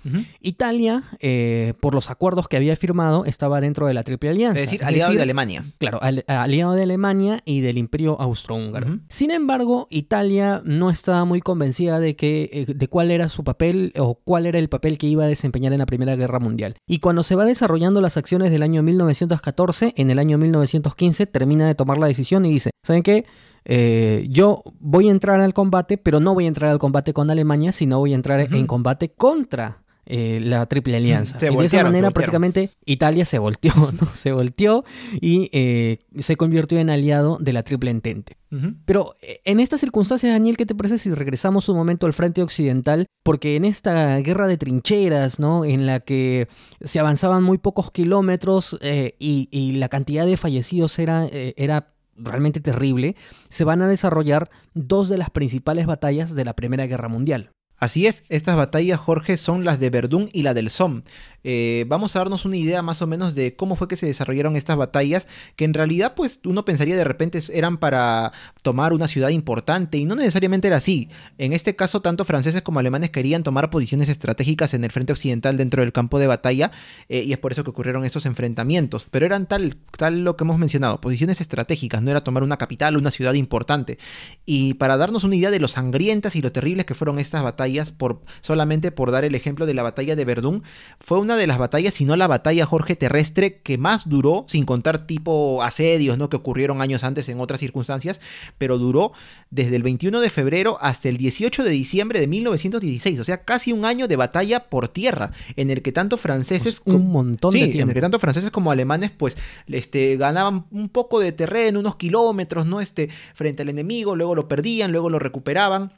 Italia, 0.41 1.03
eh, 1.19 1.73
por 1.79 1.93
los 1.93 2.09
acuerdos 2.09 2.47
que 2.47 2.57
había 2.57 2.75
firmado, 2.75 3.25
estaba 3.25 3.61
dentro 3.61 3.85
de 3.85 3.93
la 3.93 4.03
Triple 4.03 4.29
Alianza. 4.29 4.59
Es 4.59 4.71
decir, 4.71 4.83
aliado 4.83 5.13
de 5.13 5.21
Alemania. 5.21 5.65
Claro, 5.77 5.99
aliado 6.27 6.73
de 6.73 6.83
Alemania 6.83 7.41
y 7.45 7.61
del 7.61 7.77
Imperio 7.77 8.19
Austrohúngaro. 8.19 8.99
Sin 9.09 9.31
embargo, 9.31 9.87
Italia 9.89 10.61
no 10.65 10.89
estaba 10.89 11.25
muy 11.25 11.41
convencida 11.41 11.99
de, 11.99 12.15
que, 12.15 12.49
eh, 12.51 12.73
de 12.73 12.87
cuál 12.87 13.11
era 13.11 13.29
su 13.29 13.43
papel 13.43 13.93
o 13.97 14.15
cuál 14.15 14.45
era 14.45 14.59
el 14.59 14.69
papel 14.69 14.97
que 14.97 15.07
iba 15.07 15.23
a 15.23 15.27
desempeñar 15.27 15.73
en 15.73 15.79
la 15.79 15.85
Primera 15.85 16.15
Guerra 16.15 16.39
Mundial. 16.39 16.75
Y 16.87 16.99
cuando 16.99 17.23
se 17.23 17.35
va 17.35 17.45
desarrollando 17.45 18.01
las 18.01 18.17
acciones 18.17 18.51
del 18.51 18.63
año 18.63 18.81
1914, 18.83 19.93
en 19.97 20.09
el 20.09 20.19
año 20.19 20.37
1915 20.37 21.27
termina 21.27 21.67
de 21.67 21.75
tomar 21.75 21.97
la 21.97 22.07
decisión 22.07 22.45
y 22.45 22.51
dice, 22.51 22.71
¿saben 22.83 23.03
qué? 23.03 23.25
Eh, 23.65 24.25
yo 24.29 24.63
voy 24.79 25.07
a 25.07 25.11
entrar 25.11 25.39
al 25.39 25.53
combate, 25.53 25.97
pero 25.97 26.19
no 26.19 26.33
voy 26.33 26.45
a 26.45 26.47
entrar 26.47 26.71
al 26.71 26.79
combate 26.79 27.13
con 27.13 27.29
Alemania, 27.29 27.71
sino 27.71 27.99
voy 27.99 28.13
a 28.13 28.15
entrar 28.15 28.39
en 28.39 28.67
combate 28.67 29.09
contra 29.09 29.83
eh, 30.07 30.39
la 30.41 30.65
Triple 30.65 30.97
Alianza. 30.97 31.37
y 31.39 31.55
de 31.55 31.65
esa 31.65 31.83
manera 31.83 32.09
prácticamente 32.09 32.71
Italia 32.85 33.23
se 33.23 33.37
volteó, 33.37 33.73
¿no? 34.01 34.07
Se 34.13 34.31
volteó 34.31 34.83
y 35.21 35.47
eh, 35.51 35.99
se 36.17 36.35
convirtió 36.37 36.79
en 36.79 36.89
aliado 36.89 37.37
de 37.39 37.53
la 37.53 37.63
Triple 37.63 37.91
Entente. 37.91 38.37
Pero 38.83 39.15
en 39.21 39.61
estas 39.61 39.79
circunstancias, 39.79 40.33
Daniel, 40.33 40.57
¿qué 40.57 40.65
te 40.65 40.75
parece 40.75 40.97
si 40.97 41.13
regresamos 41.13 41.69
un 41.69 41.77
momento 41.77 42.05
al 42.05 42.11
frente 42.11 42.41
occidental? 42.41 43.05
Porque 43.23 43.55
en 43.55 43.63
esta 43.63 44.17
guerra 44.17 44.45
de 44.47 44.57
trincheras, 44.57 45.39
¿no? 45.39 45.63
En 45.63 45.85
la 45.85 46.01
que 46.01 46.49
se 46.81 46.99
avanzaban 46.99 47.43
muy 47.43 47.59
pocos 47.59 47.91
kilómetros 47.91 48.77
y, 48.81 49.47
y, 49.51 49.71
la 49.77 49.87
cantidad 49.87 50.25
de 50.25 50.35
fallecidos 50.35 50.99
era, 50.99 51.29
era 51.31 51.93
realmente 52.23 52.59
terrible, 52.59 53.15
se 53.49 53.63
van 53.63 53.81
a 53.81 53.87
desarrollar 53.87 54.49
dos 54.73 55.09
de 55.09 55.17
las 55.17 55.29
principales 55.29 55.85
batallas 55.85 56.35
de 56.35 56.45
la 56.45 56.55
Primera 56.55 56.87
Guerra 56.87 57.07
Mundial. 57.07 57.51
Así 57.81 58.05
es, 58.05 58.23
estas 58.29 58.55
batallas, 58.57 58.99
Jorge, 58.99 59.37
son 59.37 59.65
las 59.65 59.79
de 59.79 59.89
Verdún 59.89 60.29
y 60.33 60.43
la 60.43 60.53
del 60.53 60.69
Somme. 60.69 61.01
Eh, 61.43 61.85
vamos 61.87 62.15
a 62.15 62.19
darnos 62.19 62.45
una 62.45 62.57
idea 62.57 62.81
más 62.81 63.01
o 63.01 63.07
menos 63.07 63.35
de 63.35 63.55
cómo 63.55 63.75
fue 63.75 63.87
que 63.87 63.95
se 63.95 64.05
desarrollaron 64.05 64.55
estas 64.55 64.77
batallas, 64.77 65.27
que 65.55 65.65
en 65.65 65.73
realidad 65.73 66.13
pues 66.15 66.39
uno 66.45 66.65
pensaría 66.65 66.95
de 66.95 67.03
repente 67.03 67.39
eran 67.53 67.77
para 67.77 68.31
tomar 68.61 68.93
una 68.93 69.07
ciudad 69.07 69.29
importante 69.29 69.97
y 69.97 70.05
no 70.05 70.15
necesariamente 70.15 70.67
era 70.67 70.77
así. 70.77 71.09
En 71.37 71.53
este 71.53 71.75
caso 71.75 72.01
tanto 72.01 72.25
franceses 72.25 72.61
como 72.61 72.79
alemanes 72.79 73.09
querían 73.09 73.43
tomar 73.43 73.69
posiciones 73.69 74.09
estratégicas 74.09 74.73
en 74.73 74.83
el 74.83 74.91
frente 74.91 75.13
occidental 75.13 75.57
dentro 75.57 75.81
del 75.81 75.91
campo 75.91 76.19
de 76.19 76.27
batalla 76.27 76.71
eh, 77.09 77.23
y 77.23 77.33
es 77.33 77.39
por 77.39 77.51
eso 77.51 77.63
que 77.63 77.69
ocurrieron 77.69 78.05
estos 78.05 78.25
enfrentamientos. 78.25 79.07
Pero 79.09 79.25
eran 79.25 79.47
tal, 79.47 79.77
tal 79.97 80.23
lo 80.23 80.37
que 80.37 80.43
hemos 80.43 80.59
mencionado, 80.59 81.01
posiciones 81.01 81.41
estratégicas, 81.41 82.01
no 82.01 82.11
era 82.11 82.23
tomar 82.23 82.43
una 82.43 82.57
capital, 82.57 82.97
una 82.97 83.11
ciudad 83.11 83.33
importante. 83.33 83.97
Y 84.45 84.75
para 84.75 84.97
darnos 84.97 85.23
una 85.23 85.35
idea 85.35 85.51
de 85.51 85.59
lo 85.59 85.67
sangrientas 85.67 86.35
y 86.35 86.41
lo 86.41 86.51
terribles 86.51 86.85
que 86.85 86.95
fueron 86.95 87.19
estas 87.19 87.43
batallas, 87.43 87.91
por, 87.91 88.21
solamente 88.41 88.91
por 88.91 89.11
dar 89.11 89.23
el 89.23 89.35
ejemplo 89.35 89.65
de 89.65 89.73
la 89.73 89.83
batalla 89.83 90.15
de 90.15 90.25
Verdún, 90.25 90.63
fue 90.99 91.19
una 91.19 91.30
de 91.35 91.47
las 91.47 91.57
batallas, 91.57 91.93
sino 91.93 92.15
la 92.15 92.27
batalla 92.27 92.65
Jorge 92.65 92.95
terrestre 92.95 93.61
que 93.61 93.77
más 93.77 94.07
duró, 94.09 94.45
sin 94.47 94.65
contar 94.65 95.05
tipo 95.05 95.63
asedios, 95.63 96.17
¿no? 96.17 96.29
Que 96.29 96.37
ocurrieron 96.37 96.81
años 96.81 97.03
antes 97.03 97.29
en 97.29 97.39
otras 97.39 97.59
circunstancias, 97.59 98.21
pero 98.57 98.77
duró 98.77 99.13
desde 99.49 99.75
el 99.75 99.83
21 99.83 100.19
de 100.19 100.29
febrero 100.29 100.77
hasta 100.81 101.09
el 101.09 101.17
18 101.17 101.63
de 101.63 101.69
diciembre 101.69 102.19
de 102.19 102.27
1916, 102.27 103.19
o 103.19 103.23
sea, 103.23 103.43
casi 103.43 103.73
un 103.73 103.85
año 103.85 104.07
de 104.07 104.15
batalla 104.15 104.69
por 104.69 104.87
tierra, 104.87 105.31
en 105.55 105.69
el 105.69 105.81
que 105.81 105.91
tanto 105.91 106.17
franceses... 106.17 106.81
Pues 106.83 106.95
un 106.95 107.11
montón 107.11 107.51
de 107.51 107.59
tiempo. 107.59 107.79
en 107.79 107.89
el 107.89 107.93
que 107.93 108.01
tanto 108.01 108.19
franceses 108.19 108.51
como 108.51 108.71
alemanes, 108.71 109.11
pues, 109.11 109.37
este, 109.67 110.17
ganaban 110.17 110.65
un 110.71 110.89
poco 110.89 111.19
de 111.19 111.31
terreno, 111.31 111.79
unos 111.79 111.95
kilómetros, 111.95 112.65
¿no? 112.65 112.81
Este, 112.81 113.09
frente 113.33 113.61
al 113.63 113.69
enemigo, 113.69 114.15
luego 114.15 114.35
lo 114.35 114.47
perdían, 114.47 114.91
luego 114.91 115.09
lo 115.09 115.19
recuperaban. 115.19 115.93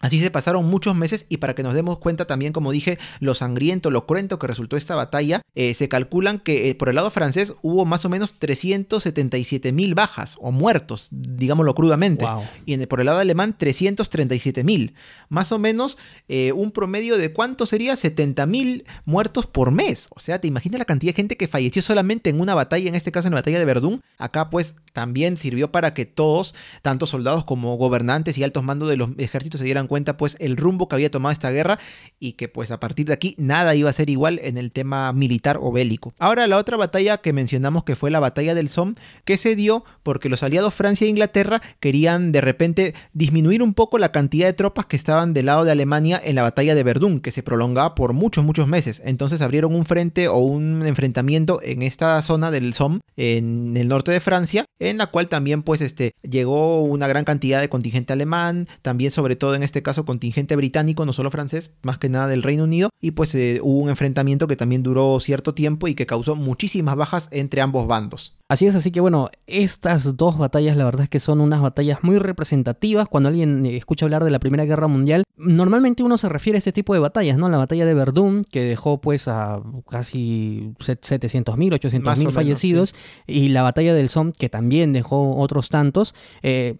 Así 0.00 0.20
se 0.20 0.30
pasaron 0.30 0.64
muchos 0.66 0.94
meses 0.94 1.26
y 1.28 1.38
para 1.38 1.54
que 1.54 1.62
nos 1.62 1.74
demos 1.74 1.98
cuenta 1.98 2.26
también, 2.26 2.52
como 2.52 2.70
dije, 2.70 2.98
lo 3.18 3.34
sangriento, 3.34 3.90
lo 3.90 4.06
cruento 4.06 4.38
que 4.38 4.46
resultó 4.46 4.76
esta 4.76 4.94
batalla, 4.94 5.42
eh, 5.56 5.74
se 5.74 5.88
calculan 5.88 6.38
que 6.38 6.70
eh, 6.70 6.74
por 6.76 6.88
el 6.88 6.94
lado 6.94 7.10
francés 7.10 7.54
hubo 7.62 7.84
más 7.84 8.04
o 8.04 8.08
menos 8.08 8.38
377 8.38 9.72
mil 9.72 9.94
bajas 9.94 10.36
o 10.40 10.52
muertos, 10.52 11.08
digámoslo 11.10 11.74
crudamente, 11.74 12.24
y 12.64 12.76
por 12.86 13.00
el 13.00 13.06
lado 13.06 13.18
alemán 13.18 13.56
337 13.58 14.62
mil, 14.62 14.94
más 15.28 15.50
o 15.50 15.58
menos 15.58 15.98
eh, 16.28 16.52
un 16.52 16.70
promedio 16.70 17.18
de 17.18 17.32
cuánto 17.32 17.66
sería 17.66 17.96
70 17.96 18.46
mil 18.46 18.84
muertos 19.04 19.46
por 19.46 19.72
mes. 19.72 20.08
O 20.14 20.20
sea, 20.20 20.40
te 20.40 20.46
imaginas 20.46 20.78
la 20.78 20.84
cantidad 20.84 21.10
de 21.10 21.16
gente 21.16 21.36
que 21.36 21.48
falleció 21.48 21.82
solamente 21.82 22.30
en 22.30 22.40
una 22.40 22.54
batalla, 22.54 22.88
en 22.88 22.94
este 22.94 23.10
caso 23.10 23.26
en 23.26 23.34
la 23.34 23.40
batalla 23.40 23.58
de 23.58 23.64
Verdún. 23.64 24.02
Acá 24.16 24.48
pues 24.48 24.76
también 24.92 25.36
sirvió 25.36 25.72
para 25.72 25.92
que 25.92 26.06
todos, 26.06 26.54
tanto 26.82 27.06
soldados 27.06 27.44
como 27.44 27.76
gobernantes 27.76 28.38
y 28.38 28.44
altos 28.44 28.62
mandos 28.62 28.88
de 28.88 28.96
los 28.96 29.10
ejércitos 29.18 29.58
se 29.58 29.64
dieran 29.64 29.87
cuenta 29.88 30.16
pues 30.16 30.36
el 30.38 30.56
rumbo 30.56 30.88
que 30.88 30.94
había 30.94 31.10
tomado 31.10 31.32
esta 31.32 31.50
guerra 31.50 31.78
y 32.20 32.32
que 32.32 32.48
pues 32.48 32.70
a 32.70 32.80
partir 32.80 33.06
de 33.06 33.14
aquí 33.14 33.34
nada 33.38 33.74
iba 33.74 33.90
a 33.90 33.92
ser 33.92 34.10
igual 34.10 34.40
en 34.42 34.58
el 34.58 34.70
tema 34.70 35.12
militar 35.12 35.58
o 35.60 35.72
bélico. 35.72 36.12
Ahora 36.18 36.46
la 36.46 36.58
otra 36.58 36.76
batalla 36.76 37.18
que 37.18 37.32
mencionamos 37.32 37.84
que 37.84 37.96
fue 37.96 38.10
la 38.10 38.20
batalla 38.20 38.54
del 38.54 38.68
Somme, 38.68 38.94
que 39.24 39.36
se 39.36 39.56
dio 39.56 39.84
porque 40.02 40.28
los 40.28 40.42
aliados 40.42 40.74
Francia 40.74 41.06
e 41.06 41.10
Inglaterra 41.10 41.62
querían 41.80 42.32
de 42.32 42.40
repente 42.40 42.94
disminuir 43.12 43.62
un 43.62 43.74
poco 43.74 43.98
la 43.98 44.12
cantidad 44.12 44.46
de 44.46 44.52
tropas 44.52 44.86
que 44.86 44.96
estaban 44.96 45.32
del 45.34 45.46
lado 45.46 45.64
de 45.64 45.72
Alemania 45.72 46.20
en 46.22 46.34
la 46.34 46.42
batalla 46.42 46.74
de 46.74 46.82
Verdún, 46.82 47.20
que 47.20 47.30
se 47.30 47.42
prolongaba 47.42 47.94
por 47.94 48.12
muchos, 48.12 48.44
muchos 48.44 48.68
meses. 48.68 49.02
Entonces 49.04 49.40
abrieron 49.40 49.74
un 49.74 49.84
frente 49.84 50.28
o 50.28 50.38
un 50.38 50.86
enfrentamiento 50.86 51.60
en 51.62 51.82
esta 51.82 52.20
zona 52.22 52.50
del 52.50 52.74
Somme, 52.74 53.00
en 53.16 53.76
el 53.76 53.88
norte 53.88 54.12
de 54.12 54.20
Francia, 54.20 54.64
en 54.78 54.98
la 54.98 55.08
cual 55.08 55.28
también 55.28 55.62
pues 55.62 55.80
este, 55.80 56.12
llegó 56.22 56.82
una 56.82 57.08
gran 57.08 57.24
cantidad 57.24 57.60
de 57.60 57.68
contingente 57.68 58.12
alemán, 58.12 58.68
también 58.82 59.10
sobre 59.10 59.36
todo 59.36 59.54
en 59.54 59.62
este 59.62 59.77
caso 59.82 60.04
contingente 60.04 60.56
británico, 60.56 61.04
no 61.04 61.12
solo 61.12 61.30
francés, 61.30 61.72
más 61.82 61.98
que 61.98 62.08
nada 62.08 62.28
del 62.28 62.42
Reino 62.42 62.64
Unido, 62.64 62.90
y 63.00 63.12
pues 63.12 63.34
eh, 63.34 63.60
hubo 63.62 63.78
un 63.78 63.90
enfrentamiento 63.90 64.46
que 64.46 64.56
también 64.56 64.82
duró 64.82 65.18
cierto 65.20 65.54
tiempo 65.54 65.88
y 65.88 65.94
que 65.94 66.06
causó 66.06 66.36
muchísimas 66.36 66.96
bajas 66.96 67.28
entre 67.30 67.60
ambos 67.60 67.86
bandos. 67.86 68.38
Así 68.50 68.66
es, 68.66 68.74
así 68.74 68.90
que 68.90 69.00
bueno, 69.00 69.30
estas 69.46 70.16
dos 70.16 70.38
batallas 70.38 70.78
la 70.78 70.86
verdad 70.86 71.02
es 71.02 71.10
que 71.10 71.18
son 71.18 71.42
unas 71.42 71.60
batallas 71.60 71.98
muy 72.02 72.18
representativas. 72.18 73.06
Cuando 73.06 73.28
alguien 73.28 73.66
eh, 73.66 73.76
escucha 73.76 74.06
hablar 74.06 74.24
de 74.24 74.30
la 74.30 74.38
Primera 74.38 74.64
Guerra 74.64 74.88
Mundial, 74.88 75.24
normalmente 75.36 76.02
uno 76.02 76.16
se 76.16 76.30
refiere 76.30 76.56
a 76.56 76.58
este 76.58 76.72
tipo 76.72 76.94
de 76.94 77.00
batallas, 77.00 77.36
¿no? 77.36 77.50
La 77.50 77.58
batalla 77.58 77.84
de 77.84 77.92
Verdún, 77.92 78.44
que 78.50 78.64
dejó 78.64 79.02
pues 79.02 79.28
a 79.28 79.60
casi 79.90 80.72
700.000, 80.78 81.78
800.000 81.78 82.32
fallecidos, 82.32 82.94
y 83.26 83.48
la 83.48 83.62
batalla 83.62 83.92
del 83.92 84.08
Somme, 84.08 84.32
que 84.32 84.48
también 84.48 84.94
dejó 84.94 85.36
otros 85.36 85.68
tantos. 85.68 86.14
Eh, 86.42 86.76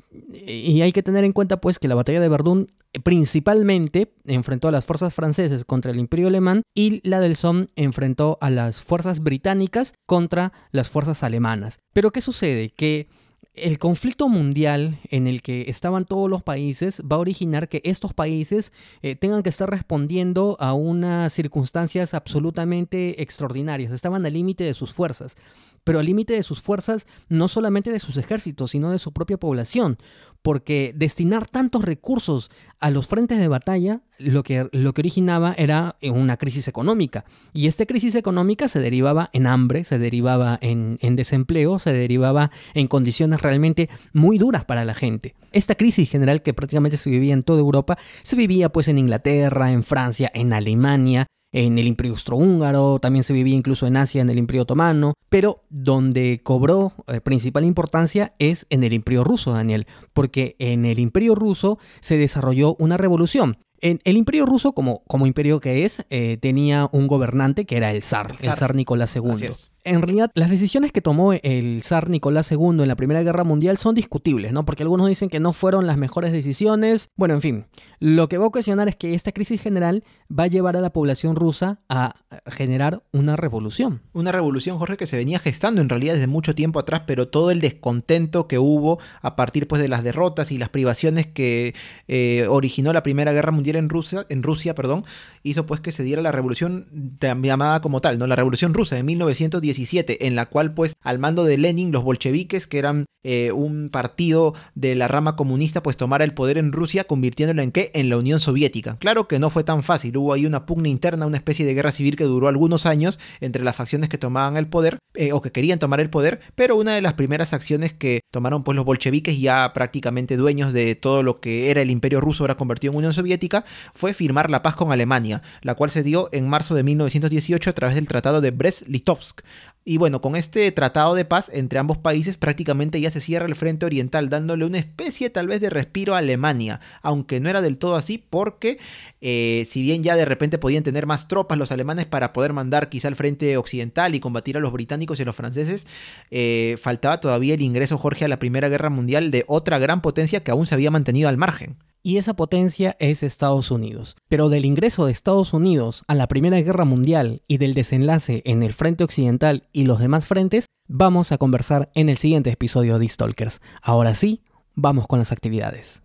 y 0.47 0.81
hay 0.81 0.93
que 0.93 1.03
tener 1.03 1.25
en 1.25 1.35
cuenta 1.35 1.61
pues 1.61 1.79
que 1.79 1.89
la 1.89 1.95
batalla 1.95 2.21
de 2.21 2.31
Verdún 2.31 2.73
principalmente 3.05 4.15
enfrentó 4.25 4.69
a 4.69 4.73
las 4.73 4.85
fuerzas 4.85 5.15
francesas 5.15 5.65
contra 5.65 5.91
el 5.91 5.99
imperio 5.99 6.29
alemán 6.29 6.63
y 6.75 7.07
la 7.09 7.21
del 7.21 7.37
Somme 7.37 7.67
enfrentó 7.77 8.39
a 8.41 8.51
las 8.51 8.81
fuerzas 8.81 9.21
británicas 9.21 9.95
contra 10.07 10.53
las 10.73 10.89
fuerzas 10.89 11.23
alemanas. 11.23 11.79
Pero 11.93 12.11
¿qué 12.13 12.21
sucede? 12.21 12.71
Que 12.71 13.09
el 13.55 13.79
conflicto 13.79 14.29
mundial 14.29 15.01
en 15.11 15.27
el 15.27 15.43
que 15.43 15.65
estaban 15.69 16.05
todos 16.05 16.31
los 16.31 16.43
países 16.43 17.03
va 17.11 17.17
a 17.17 17.21
originar 17.21 17.69
que 17.69 17.81
estos 17.85 18.15
países 18.15 18.73
eh, 19.03 19.17
tengan 19.17 19.43
que 19.43 19.49
estar 19.49 19.69
respondiendo 19.69 20.57
a 20.61 20.75
unas 20.75 21.33
circunstancias 21.33 22.15
absolutamente 22.15 23.21
extraordinarias. 23.23 23.91
Estaban 23.91 24.25
al 24.25 24.33
límite 24.33 24.65
de 24.65 24.75
sus 24.75 24.93
fuerzas, 24.93 25.37
pero 25.85 25.99
al 25.99 26.07
límite 26.07 26.35
de 26.35 26.43
sus 26.43 26.61
fuerzas 26.61 27.07
no 27.29 27.49
solamente 27.49 27.91
de 27.91 27.99
sus 27.99 28.17
ejércitos, 28.17 28.71
sino 28.71 28.91
de 28.91 28.99
su 28.99 29.13
propia 29.13 29.39
población 29.39 29.99
porque 30.43 30.93
destinar 30.95 31.47
tantos 31.47 31.85
recursos 31.85 32.51
a 32.81 32.91
los 32.91 33.07
frentes 33.07 33.39
de 33.39 33.49
batalla 33.49 34.03
lo 34.19 34.43
que, 34.43 34.69
lo 34.73 34.95
que 34.95 35.01
originaba 35.01 35.55
era 35.57 35.97
una 36.03 36.37
crisis 36.37 36.69
económica. 36.69 37.25
Y 37.53 37.67
esta 37.67 37.87
crisis 37.87 38.15
económica 38.15 38.69
se 38.69 38.81
derivaba 38.81 39.31
en 39.33 39.47
hambre, 39.47 39.85
se 39.85 39.99
derivaba 39.99 40.59
en, 40.61 40.99
en 41.03 41.17
desempleo, 41.17 41.79
se 41.79 41.93
derivaba 41.93 42.51
en 42.75 42.89
condiciones 42.89 43.43
realmente 43.43 43.89
muy 44.13 44.39
duras 44.39 44.65
para 44.65 44.85
la 44.85 44.95
gente. 44.95 45.35
Esta 45.53 45.75
crisis 45.75 46.11
general 46.11 46.43
que 46.43 46.55
prácticamente 46.55 46.97
se 46.97 47.11
vivía 47.11 47.35
en 47.35 47.43
toda 47.43 47.61
Europa, 47.61 47.99
se 48.23 48.37
vivía 48.37 48.71
pues 48.71 48.89
en 48.89 48.99
Inglaterra, 48.99 49.71
en 49.71 49.83
Francia, 49.83 50.31
en 50.35 50.53
Alemania, 50.53 51.27
en 51.53 51.79
el 51.79 51.87
Imperio 51.87 52.13
Austrohúngaro, 52.13 52.99
también 52.99 53.23
se 53.23 53.33
vivía 53.33 53.55
incluso 53.55 53.87
en 53.87 53.97
Asia, 53.97 54.21
en 54.21 54.31
el 54.31 54.39
Imperio 54.39 54.63
Otomano, 54.63 55.15
pero 55.29 55.63
donde 55.71 56.41
cobró 56.43 56.93
eh, 57.07 57.21
principal 57.21 57.65
importancia 57.65 58.35
es 58.39 58.67
en 58.71 58.85
el 58.85 58.93
Imperio 58.93 59.25
Ruso, 59.25 59.53
Daniel, 59.53 59.87
porque 60.13 60.57
en 60.59 60.85
el 60.85 60.99
Imperio 60.99 61.35
Ruso 61.35 61.79
se 62.01 62.17
desarrolló 62.17 62.77
una 62.79 62.97
revolución. 62.97 63.59
En 63.81 64.01
el 64.05 64.17
imperio 64.17 64.47
ruso, 64.47 64.73
como, 64.73 65.03
como 65.05 65.27
imperio 65.27 65.61
que 65.61 65.85
es, 65.85 66.05
eh, 66.11 66.37
tenía 66.41 66.89
un 66.93 67.07
gobernante 67.07 67.65
que 67.65 67.77
era 67.77 67.91
el 67.93 68.03
zar, 68.03 68.35
el 68.41 68.55
zar, 68.55 68.75
Nicolás 68.75 69.15
II 69.17 69.49
en 69.89 70.03
realidad 70.03 70.31
las 70.35 70.51
decisiones 70.51 70.93
que 70.93 71.01
tomó 71.01 71.33
el 71.33 71.83
zar 71.83 72.11
Nicolás 72.11 72.51
II 72.53 72.81
en 72.81 72.89
la 72.89 72.97
Primera 72.97 73.23
Guerra 73.23 73.45
Mundial 73.45 73.79
son 73.79 73.95
discutibles, 73.95 74.53
¿no? 74.53 74.65
Porque 74.65 74.83
algunos 74.83 75.09
dicen 75.09 75.29
que 75.29 75.41
no 75.41 75.53
fueron 75.53 75.87
las 75.87 75.97
mejores 75.97 76.33
decisiones. 76.33 77.11
Bueno, 77.17 77.35
en 77.35 77.41
fin, 77.41 77.67
lo 77.99 78.29
que 78.29 78.39
va 78.39 78.45
a 78.45 78.49
ocasionar 78.49 78.89
es 78.89 78.97
que 78.97 79.15
esta 79.15 79.33
crisis 79.33 79.61
general 79.61 80.05
va 80.31 80.45
a 80.45 80.49
llevar 80.49 80.77
a 80.77 80.81
la 80.81 80.91
población 80.91 81.37
rusa 81.37 81.81
a 81.89 82.15
generar 82.47 83.03
una 83.13 83.37
revolución. 83.37 84.03
Una 84.13 84.33
revolución, 84.33 84.79
Jorge, 84.79 84.97
que 84.97 85.07
se 85.07 85.17
venía 85.17 85.39
gestando 85.39 85.81
en 85.81 85.89
realidad 85.89 86.15
desde 86.15 86.27
mucho 86.27 86.55
tiempo 86.55 86.79
atrás, 86.79 87.03
pero 87.07 87.29
todo 87.29 87.51
el 87.51 87.61
descontento 87.61 88.47
que 88.47 88.59
hubo 88.59 88.99
a 89.23 89.37
partir 89.37 89.69
pues, 89.69 89.81
de 89.81 89.89
las 89.89 90.03
derrotas 90.03 90.53
y 90.53 90.59
las 90.59 90.69
privaciones 90.69 91.27
que 91.27 91.75
eh, 92.09 92.47
originó 92.49 92.93
la 92.93 93.03
Primera 93.03 93.33
Guerra 93.33 93.53
Mundial 93.53 93.68
en 93.77 93.89
Rusia, 93.89 94.27
en 94.29 94.43
Rusia 94.43 94.75
perdón, 94.75 95.05
hizo 95.49 95.67
pues 95.67 95.81
que 95.81 95.93
se 95.93 96.05
diera 96.05 96.23
la 96.23 96.33
revolución 96.33 96.87
llamada 97.21 97.81
como 97.81 98.01
tal, 98.01 98.19
¿no? 98.19 98.27
La 98.27 98.37
Revolución 98.37 98.75
Rusa 98.75 98.97
de 98.97 99.03
1917 99.03 100.27
en 100.27 100.35
la 100.35 100.47
cual 100.47 100.75
pues 100.75 100.95
al 101.03 101.19
mando 101.19 101.45
de 101.45 101.59
Lenin 101.59 101.93
los 101.93 102.05
bolcheviques, 102.05 102.67
que 102.67 102.79
eran 102.79 103.07
eh, 103.25 103.51
un 103.53 103.91
partido 103.91 104.55
de 104.75 104.95
la 104.95 105.09
rama 105.09 105.35
comunista, 105.35 105.83
pues 105.83 105.97
tomara 105.97 106.25
el 106.25 106.35
poder 106.35 106.57
en 106.57 106.73
Rusia, 106.73 107.05
convirtiéndolo 107.05 107.63
en 107.63 107.73
qué? 107.73 107.91
En 107.95 108.09
la 108.09 108.17
Unión 108.17 108.39
Soviética. 108.39 108.97
Claro 108.99 109.27
que 109.27 109.39
no 109.39 109.51
fue 109.51 109.65
tan 109.65 109.83
fácil, 109.83 110.17
hubo 110.17 110.33
ahí 110.33 110.47
una 110.47 110.67
pugna 110.67 110.89
interna, 110.89 111.27
una 111.27 111.37
especie 111.37 111.67
de 111.67 111.75
guerra 111.75 111.91
civil 111.91 112.17
que 112.17 112.25
duró 112.25 112.49
algunos 112.49 112.87
años 112.87 113.19
entre 113.41 113.65
las 113.65 113.77
facciones 113.77 114.09
que 114.09 114.19
tomaban 114.19 114.57
el 114.57 114.69
poder 114.69 114.99
eh, 115.15 115.33
o 115.33 115.43
que 115.43 115.51
querían 115.51 115.79
tomar 115.79 116.01
el 116.01 116.11
poder, 116.11 116.41
pero 116.55 116.77
una 116.77 116.95
de 116.95 117.03
las 117.03 117.15
primeras 117.15 117.53
acciones 117.53 117.93
que 117.93 118.21
tomaron 118.31 118.63
pues 118.63 118.77
los 118.77 118.85
bolcheviques 118.85 119.41
ya 119.41 119.73
prácticamente 119.75 120.37
dueños 120.37 120.73
de 120.73 120.95
todo 120.95 121.23
lo 121.23 121.41
que 121.41 121.71
era 121.71 121.83
el 121.83 121.91
imperio 121.91 122.21
ruso 122.21 122.45
ahora 122.45 122.57
convertido 122.57 122.93
en 122.93 122.99
Unión 122.99 123.13
Soviética 123.13 123.65
fue 123.95 124.15
firmar 124.15 124.49
la 124.49 124.63
paz 124.63 124.77
con 124.77 124.93
Alemania, 124.93 125.38
la 125.63 125.75
cual 125.75 125.91
se 125.91 126.03
dio 126.03 126.29
en 126.33 126.49
marzo 126.49 126.75
de 126.75 126.83
1918 126.83 127.71
a 127.71 127.73
través 127.73 127.95
del 127.95 128.09
Tratado 128.09 128.41
de 128.41 128.51
Brest-Litovsk. 128.51 129.43
Y 129.89 129.97
bueno, 129.97 130.21
con 130.21 130.37
este 130.37 130.71
tratado 130.71 131.15
de 131.15 131.25
paz 131.25 131.51
entre 131.51 131.79
ambos 131.79 131.97
países 131.97 132.37
prácticamente 132.37 133.01
ya 133.01 133.11
se 133.11 133.23
cierra 133.23 133.47
el 133.47 133.55
frente 133.55 133.87
oriental, 133.87 134.29
dándole 134.29 134.67
una 134.67 134.77
especie 134.77 135.31
tal 135.31 135.47
vez 135.47 135.63
de 135.63 135.71
respiro 135.71 136.15
a 136.15 136.19
Alemania, 136.19 136.81
aunque 137.01 137.41
no 137.41 137.49
era 137.49 137.63
del 137.63 137.79
todo 137.79 137.97
así 137.97 138.19
porque 138.19 138.79
eh, 139.23 139.65
si 139.67 139.81
bien 139.81 140.03
ya 140.03 140.15
de 140.15 140.27
repente 140.27 140.59
podían 140.59 140.83
tener 140.83 141.07
más 141.07 141.27
tropas 141.27 141.57
los 141.57 141.73
alemanes 141.73 142.05
para 142.05 142.35
poder 142.35 142.53
mandar 142.53 142.91
quizá 142.91 143.09
al 143.09 143.17
frente 143.17 143.57
occidental 143.57 144.15
y 144.15 144.21
combatir 144.21 144.59
a 144.59 144.61
los 144.61 144.75
británicos 144.75 145.19
y 145.19 145.23
a 145.23 145.25
los 145.25 145.37
franceses, 145.37 145.87
eh, 146.31 146.77
faltaba 146.79 147.21
todavía 147.21 147.55
el 147.55 147.63
ingreso 147.63 147.97
Jorge 147.97 148.27
a 148.27 148.29
la 148.29 148.39
Primera 148.39 148.69
Guerra 148.69 148.91
Mundial 148.91 149.31
de 149.31 149.47
otra 149.49 149.79
gran 149.79 150.03
potencia 150.03 150.45
que 150.45 150.51
aún 150.51 150.67
se 150.67 150.75
había 150.75 150.91
mantenido 150.91 151.31
al 151.31 151.39
margen 151.39 151.77
y 152.09 152.17
esa 152.17 152.33
potencia 152.33 152.97
es 153.01 153.23
Estados 153.23 153.71
Unidos. 153.71 154.17
Pero 154.29 154.49
del 154.49 154.65
ingreso 154.65 155.05
de 155.05 155.13
Estados 155.13 155.53
Unidos 155.53 156.05
a 156.09 156.15
la 156.15 156.27
Primera 156.27 156.59
Guerra 156.59 156.87
Mundial 156.87 157.43
y 157.47 157.59
del 157.59 157.75
desenlace 157.75 158.41
en 158.47 158.63
el 158.63 158.73
Frente 158.73 159.05
Occidental 159.05 159.69
y 159.75 159.85
los 159.85 160.01
demás 160.01 160.27
frentes, 160.27 160.69
vamos 160.87 161.33
a 161.33 161.37
conversar 161.37 161.91
en 161.95 162.09
el 162.09 162.17
siguiente 162.17 162.49
episodio 162.49 162.99
de 162.99 163.07
Stalkers. 163.07 163.61
Ahora 163.83 164.15
sí, 164.15 164.41
vamos 164.75 165.07
con 165.07 165.19
las 165.19 165.33
actividades. 165.33 166.03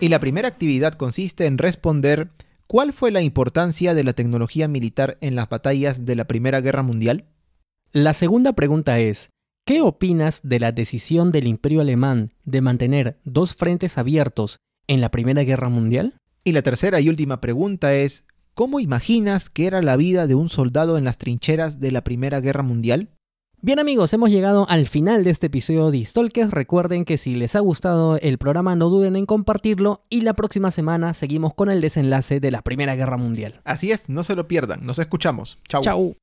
Y 0.00 0.08
la 0.08 0.18
primera 0.18 0.48
actividad 0.48 0.94
consiste 0.94 1.44
en 1.44 1.58
responder 1.58 2.30
¿Cuál 2.70 2.92
fue 2.92 3.10
la 3.10 3.22
importancia 3.22 3.94
de 3.94 4.04
la 4.04 4.12
tecnología 4.12 4.68
militar 4.68 5.16
en 5.22 5.34
las 5.34 5.48
batallas 5.48 6.04
de 6.04 6.14
la 6.14 6.26
Primera 6.26 6.60
Guerra 6.60 6.82
Mundial? 6.82 7.24
La 7.92 8.12
segunda 8.12 8.52
pregunta 8.52 8.98
es, 8.98 9.30
¿qué 9.64 9.80
opinas 9.80 10.42
de 10.44 10.60
la 10.60 10.70
decisión 10.70 11.32
del 11.32 11.46
Imperio 11.46 11.80
Alemán 11.80 12.34
de 12.44 12.60
mantener 12.60 13.20
dos 13.24 13.54
frentes 13.54 13.96
abiertos 13.96 14.58
en 14.86 15.00
la 15.00 15.10
Primera 15.10 15.44
Guerra 15.44 15.70
Mundial? 15.70 16.18
Y 16.44 16.52
la 16.52 16.60
tercera 16.60 17.00
y 17.00 17.08
última 17.08 17.40
pregunta 17.40 17.94
es, 17.94 18.26
¿cómo 18.52 18.80
imaginas 18.80 19.48
que 19.48 19.66
era 19.66 19.80
la 19.80 19.96
vida 19.96 20.26
de 20.26 20.34
un 20.34 20.50
soldado 20.50 20.98
en 20.98 21.04
las 21.04 21.16
trincheras 21.16 21.80
de 21.80 21.90
la 21.90 22.04
Primera 22.04 22.42
Guerra 22.42 22.62
Mundial? 22.62 23.08
Bien 23.60 23.80
amigos, 23.80 24.12
hemos 24.12 24.30
llegado 24.30 24.68
al 24.68 24.86
final 24.86 25.24
de 25.24 25.30
este 25.30 25.48
episodio 25.48 25.90
de 25.90 26.04
Stalkers. 26.04 26.52
Recuerden 26.52 27.04
que 27.04 27.18
si 27.18 27.34
les 27.34 27.56
ha 27.56 27.58
gustado 27.58 28.16
el 28.18 28.38
programa 28.38 28.76
no 28.76 28.88
duden 28.88 29.16
en 29.16 29.26
compartirlo 29.26 30.04
y 30.08 30.20
la 30.20 30.34
próxima 30.34 30.70
semana 30.70 31.12
seguimos 31.12 31.54
con 31.54 31.68
el 31.68 31.80
desenlace 31.80 32.38
de 32.38 32.52
la 32.52 32.62
Primera 32.62 32.94
Guerra 32.94 33.16
Mundial. 33.16 33.60
Así 33.64 33.90
es, 33.90 34.08
no 34.08 34.22
se 34.22 34.36
lo 34.36 34.46
pierdan, 34.46 34.86
nos 34.86 35.00
escuchamos. 35.00 35.58
Chau. 35.68 35.82
Chau. 35.82 36.16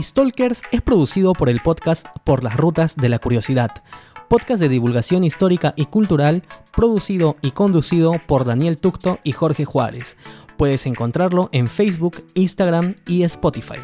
Stalkers 0.00 0.62
es 0.70 0.80
producido 0.80 1.32
por 1.32 1.48
el 1.48 1.58
podcast 1.58 2.06
Por 2.22 2.44
las 2.44 2.56
Rutas 2.56 2.94
de 2.94 3.08
la 3.08 3.18
Curiosidad, 3.18 3.82
podcast 4.28 4.60
de 4.60 4.68
divulgación 4.68 5.24
histórica 5.24 5.74
y 5.76 5.86
cultural 5.86 6.44
producido 6.70 7.34
y 7.42 7.50
conducido 7.50 8.12
por 8.28 8.44
Daniel 8.44 8.78
Tucto 8.78 9.18
y 9.24 9.32
Jorge 9.32 9.64
Juárez. 9.64 10.16
Puedes 10.56 10.86
encontrarlo 10.86 11.48
en 11.50 11.66
Facebook, 11.66 12.24
Instagram 12.34 12.94
y 13.08 13.24
Spotify. 13.24 13.80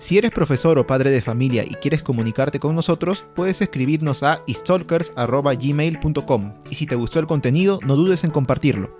Si 0.00 0.16
eres 0.16 0.30
profesor 0.30 0.78
o 0.78 0.86
padre 0.86 1.10
de 1.10 1.20
familia 1.20 1.62
y 1.62 1.74
quieres 1.74 2.02
comunicarte 2.02 2.58
con 2.58 2.74
nosotros, 2.74 3.22
puedes 3.34 3.60
escribirnos 3.60 4.22
a 4.22 4.42
stalkers.gmail.com 4.48 6.54
y 6.70 6.74
si 6.74 6.86
te 6.86 6.94
gustó 6.94 7.20
el 7.20 7.26
contenido, 7.26 7.80
no 7.84 7.96
dudes 7.96 8.24
en 8.24 8.30
compartirlo. 8.30 8.96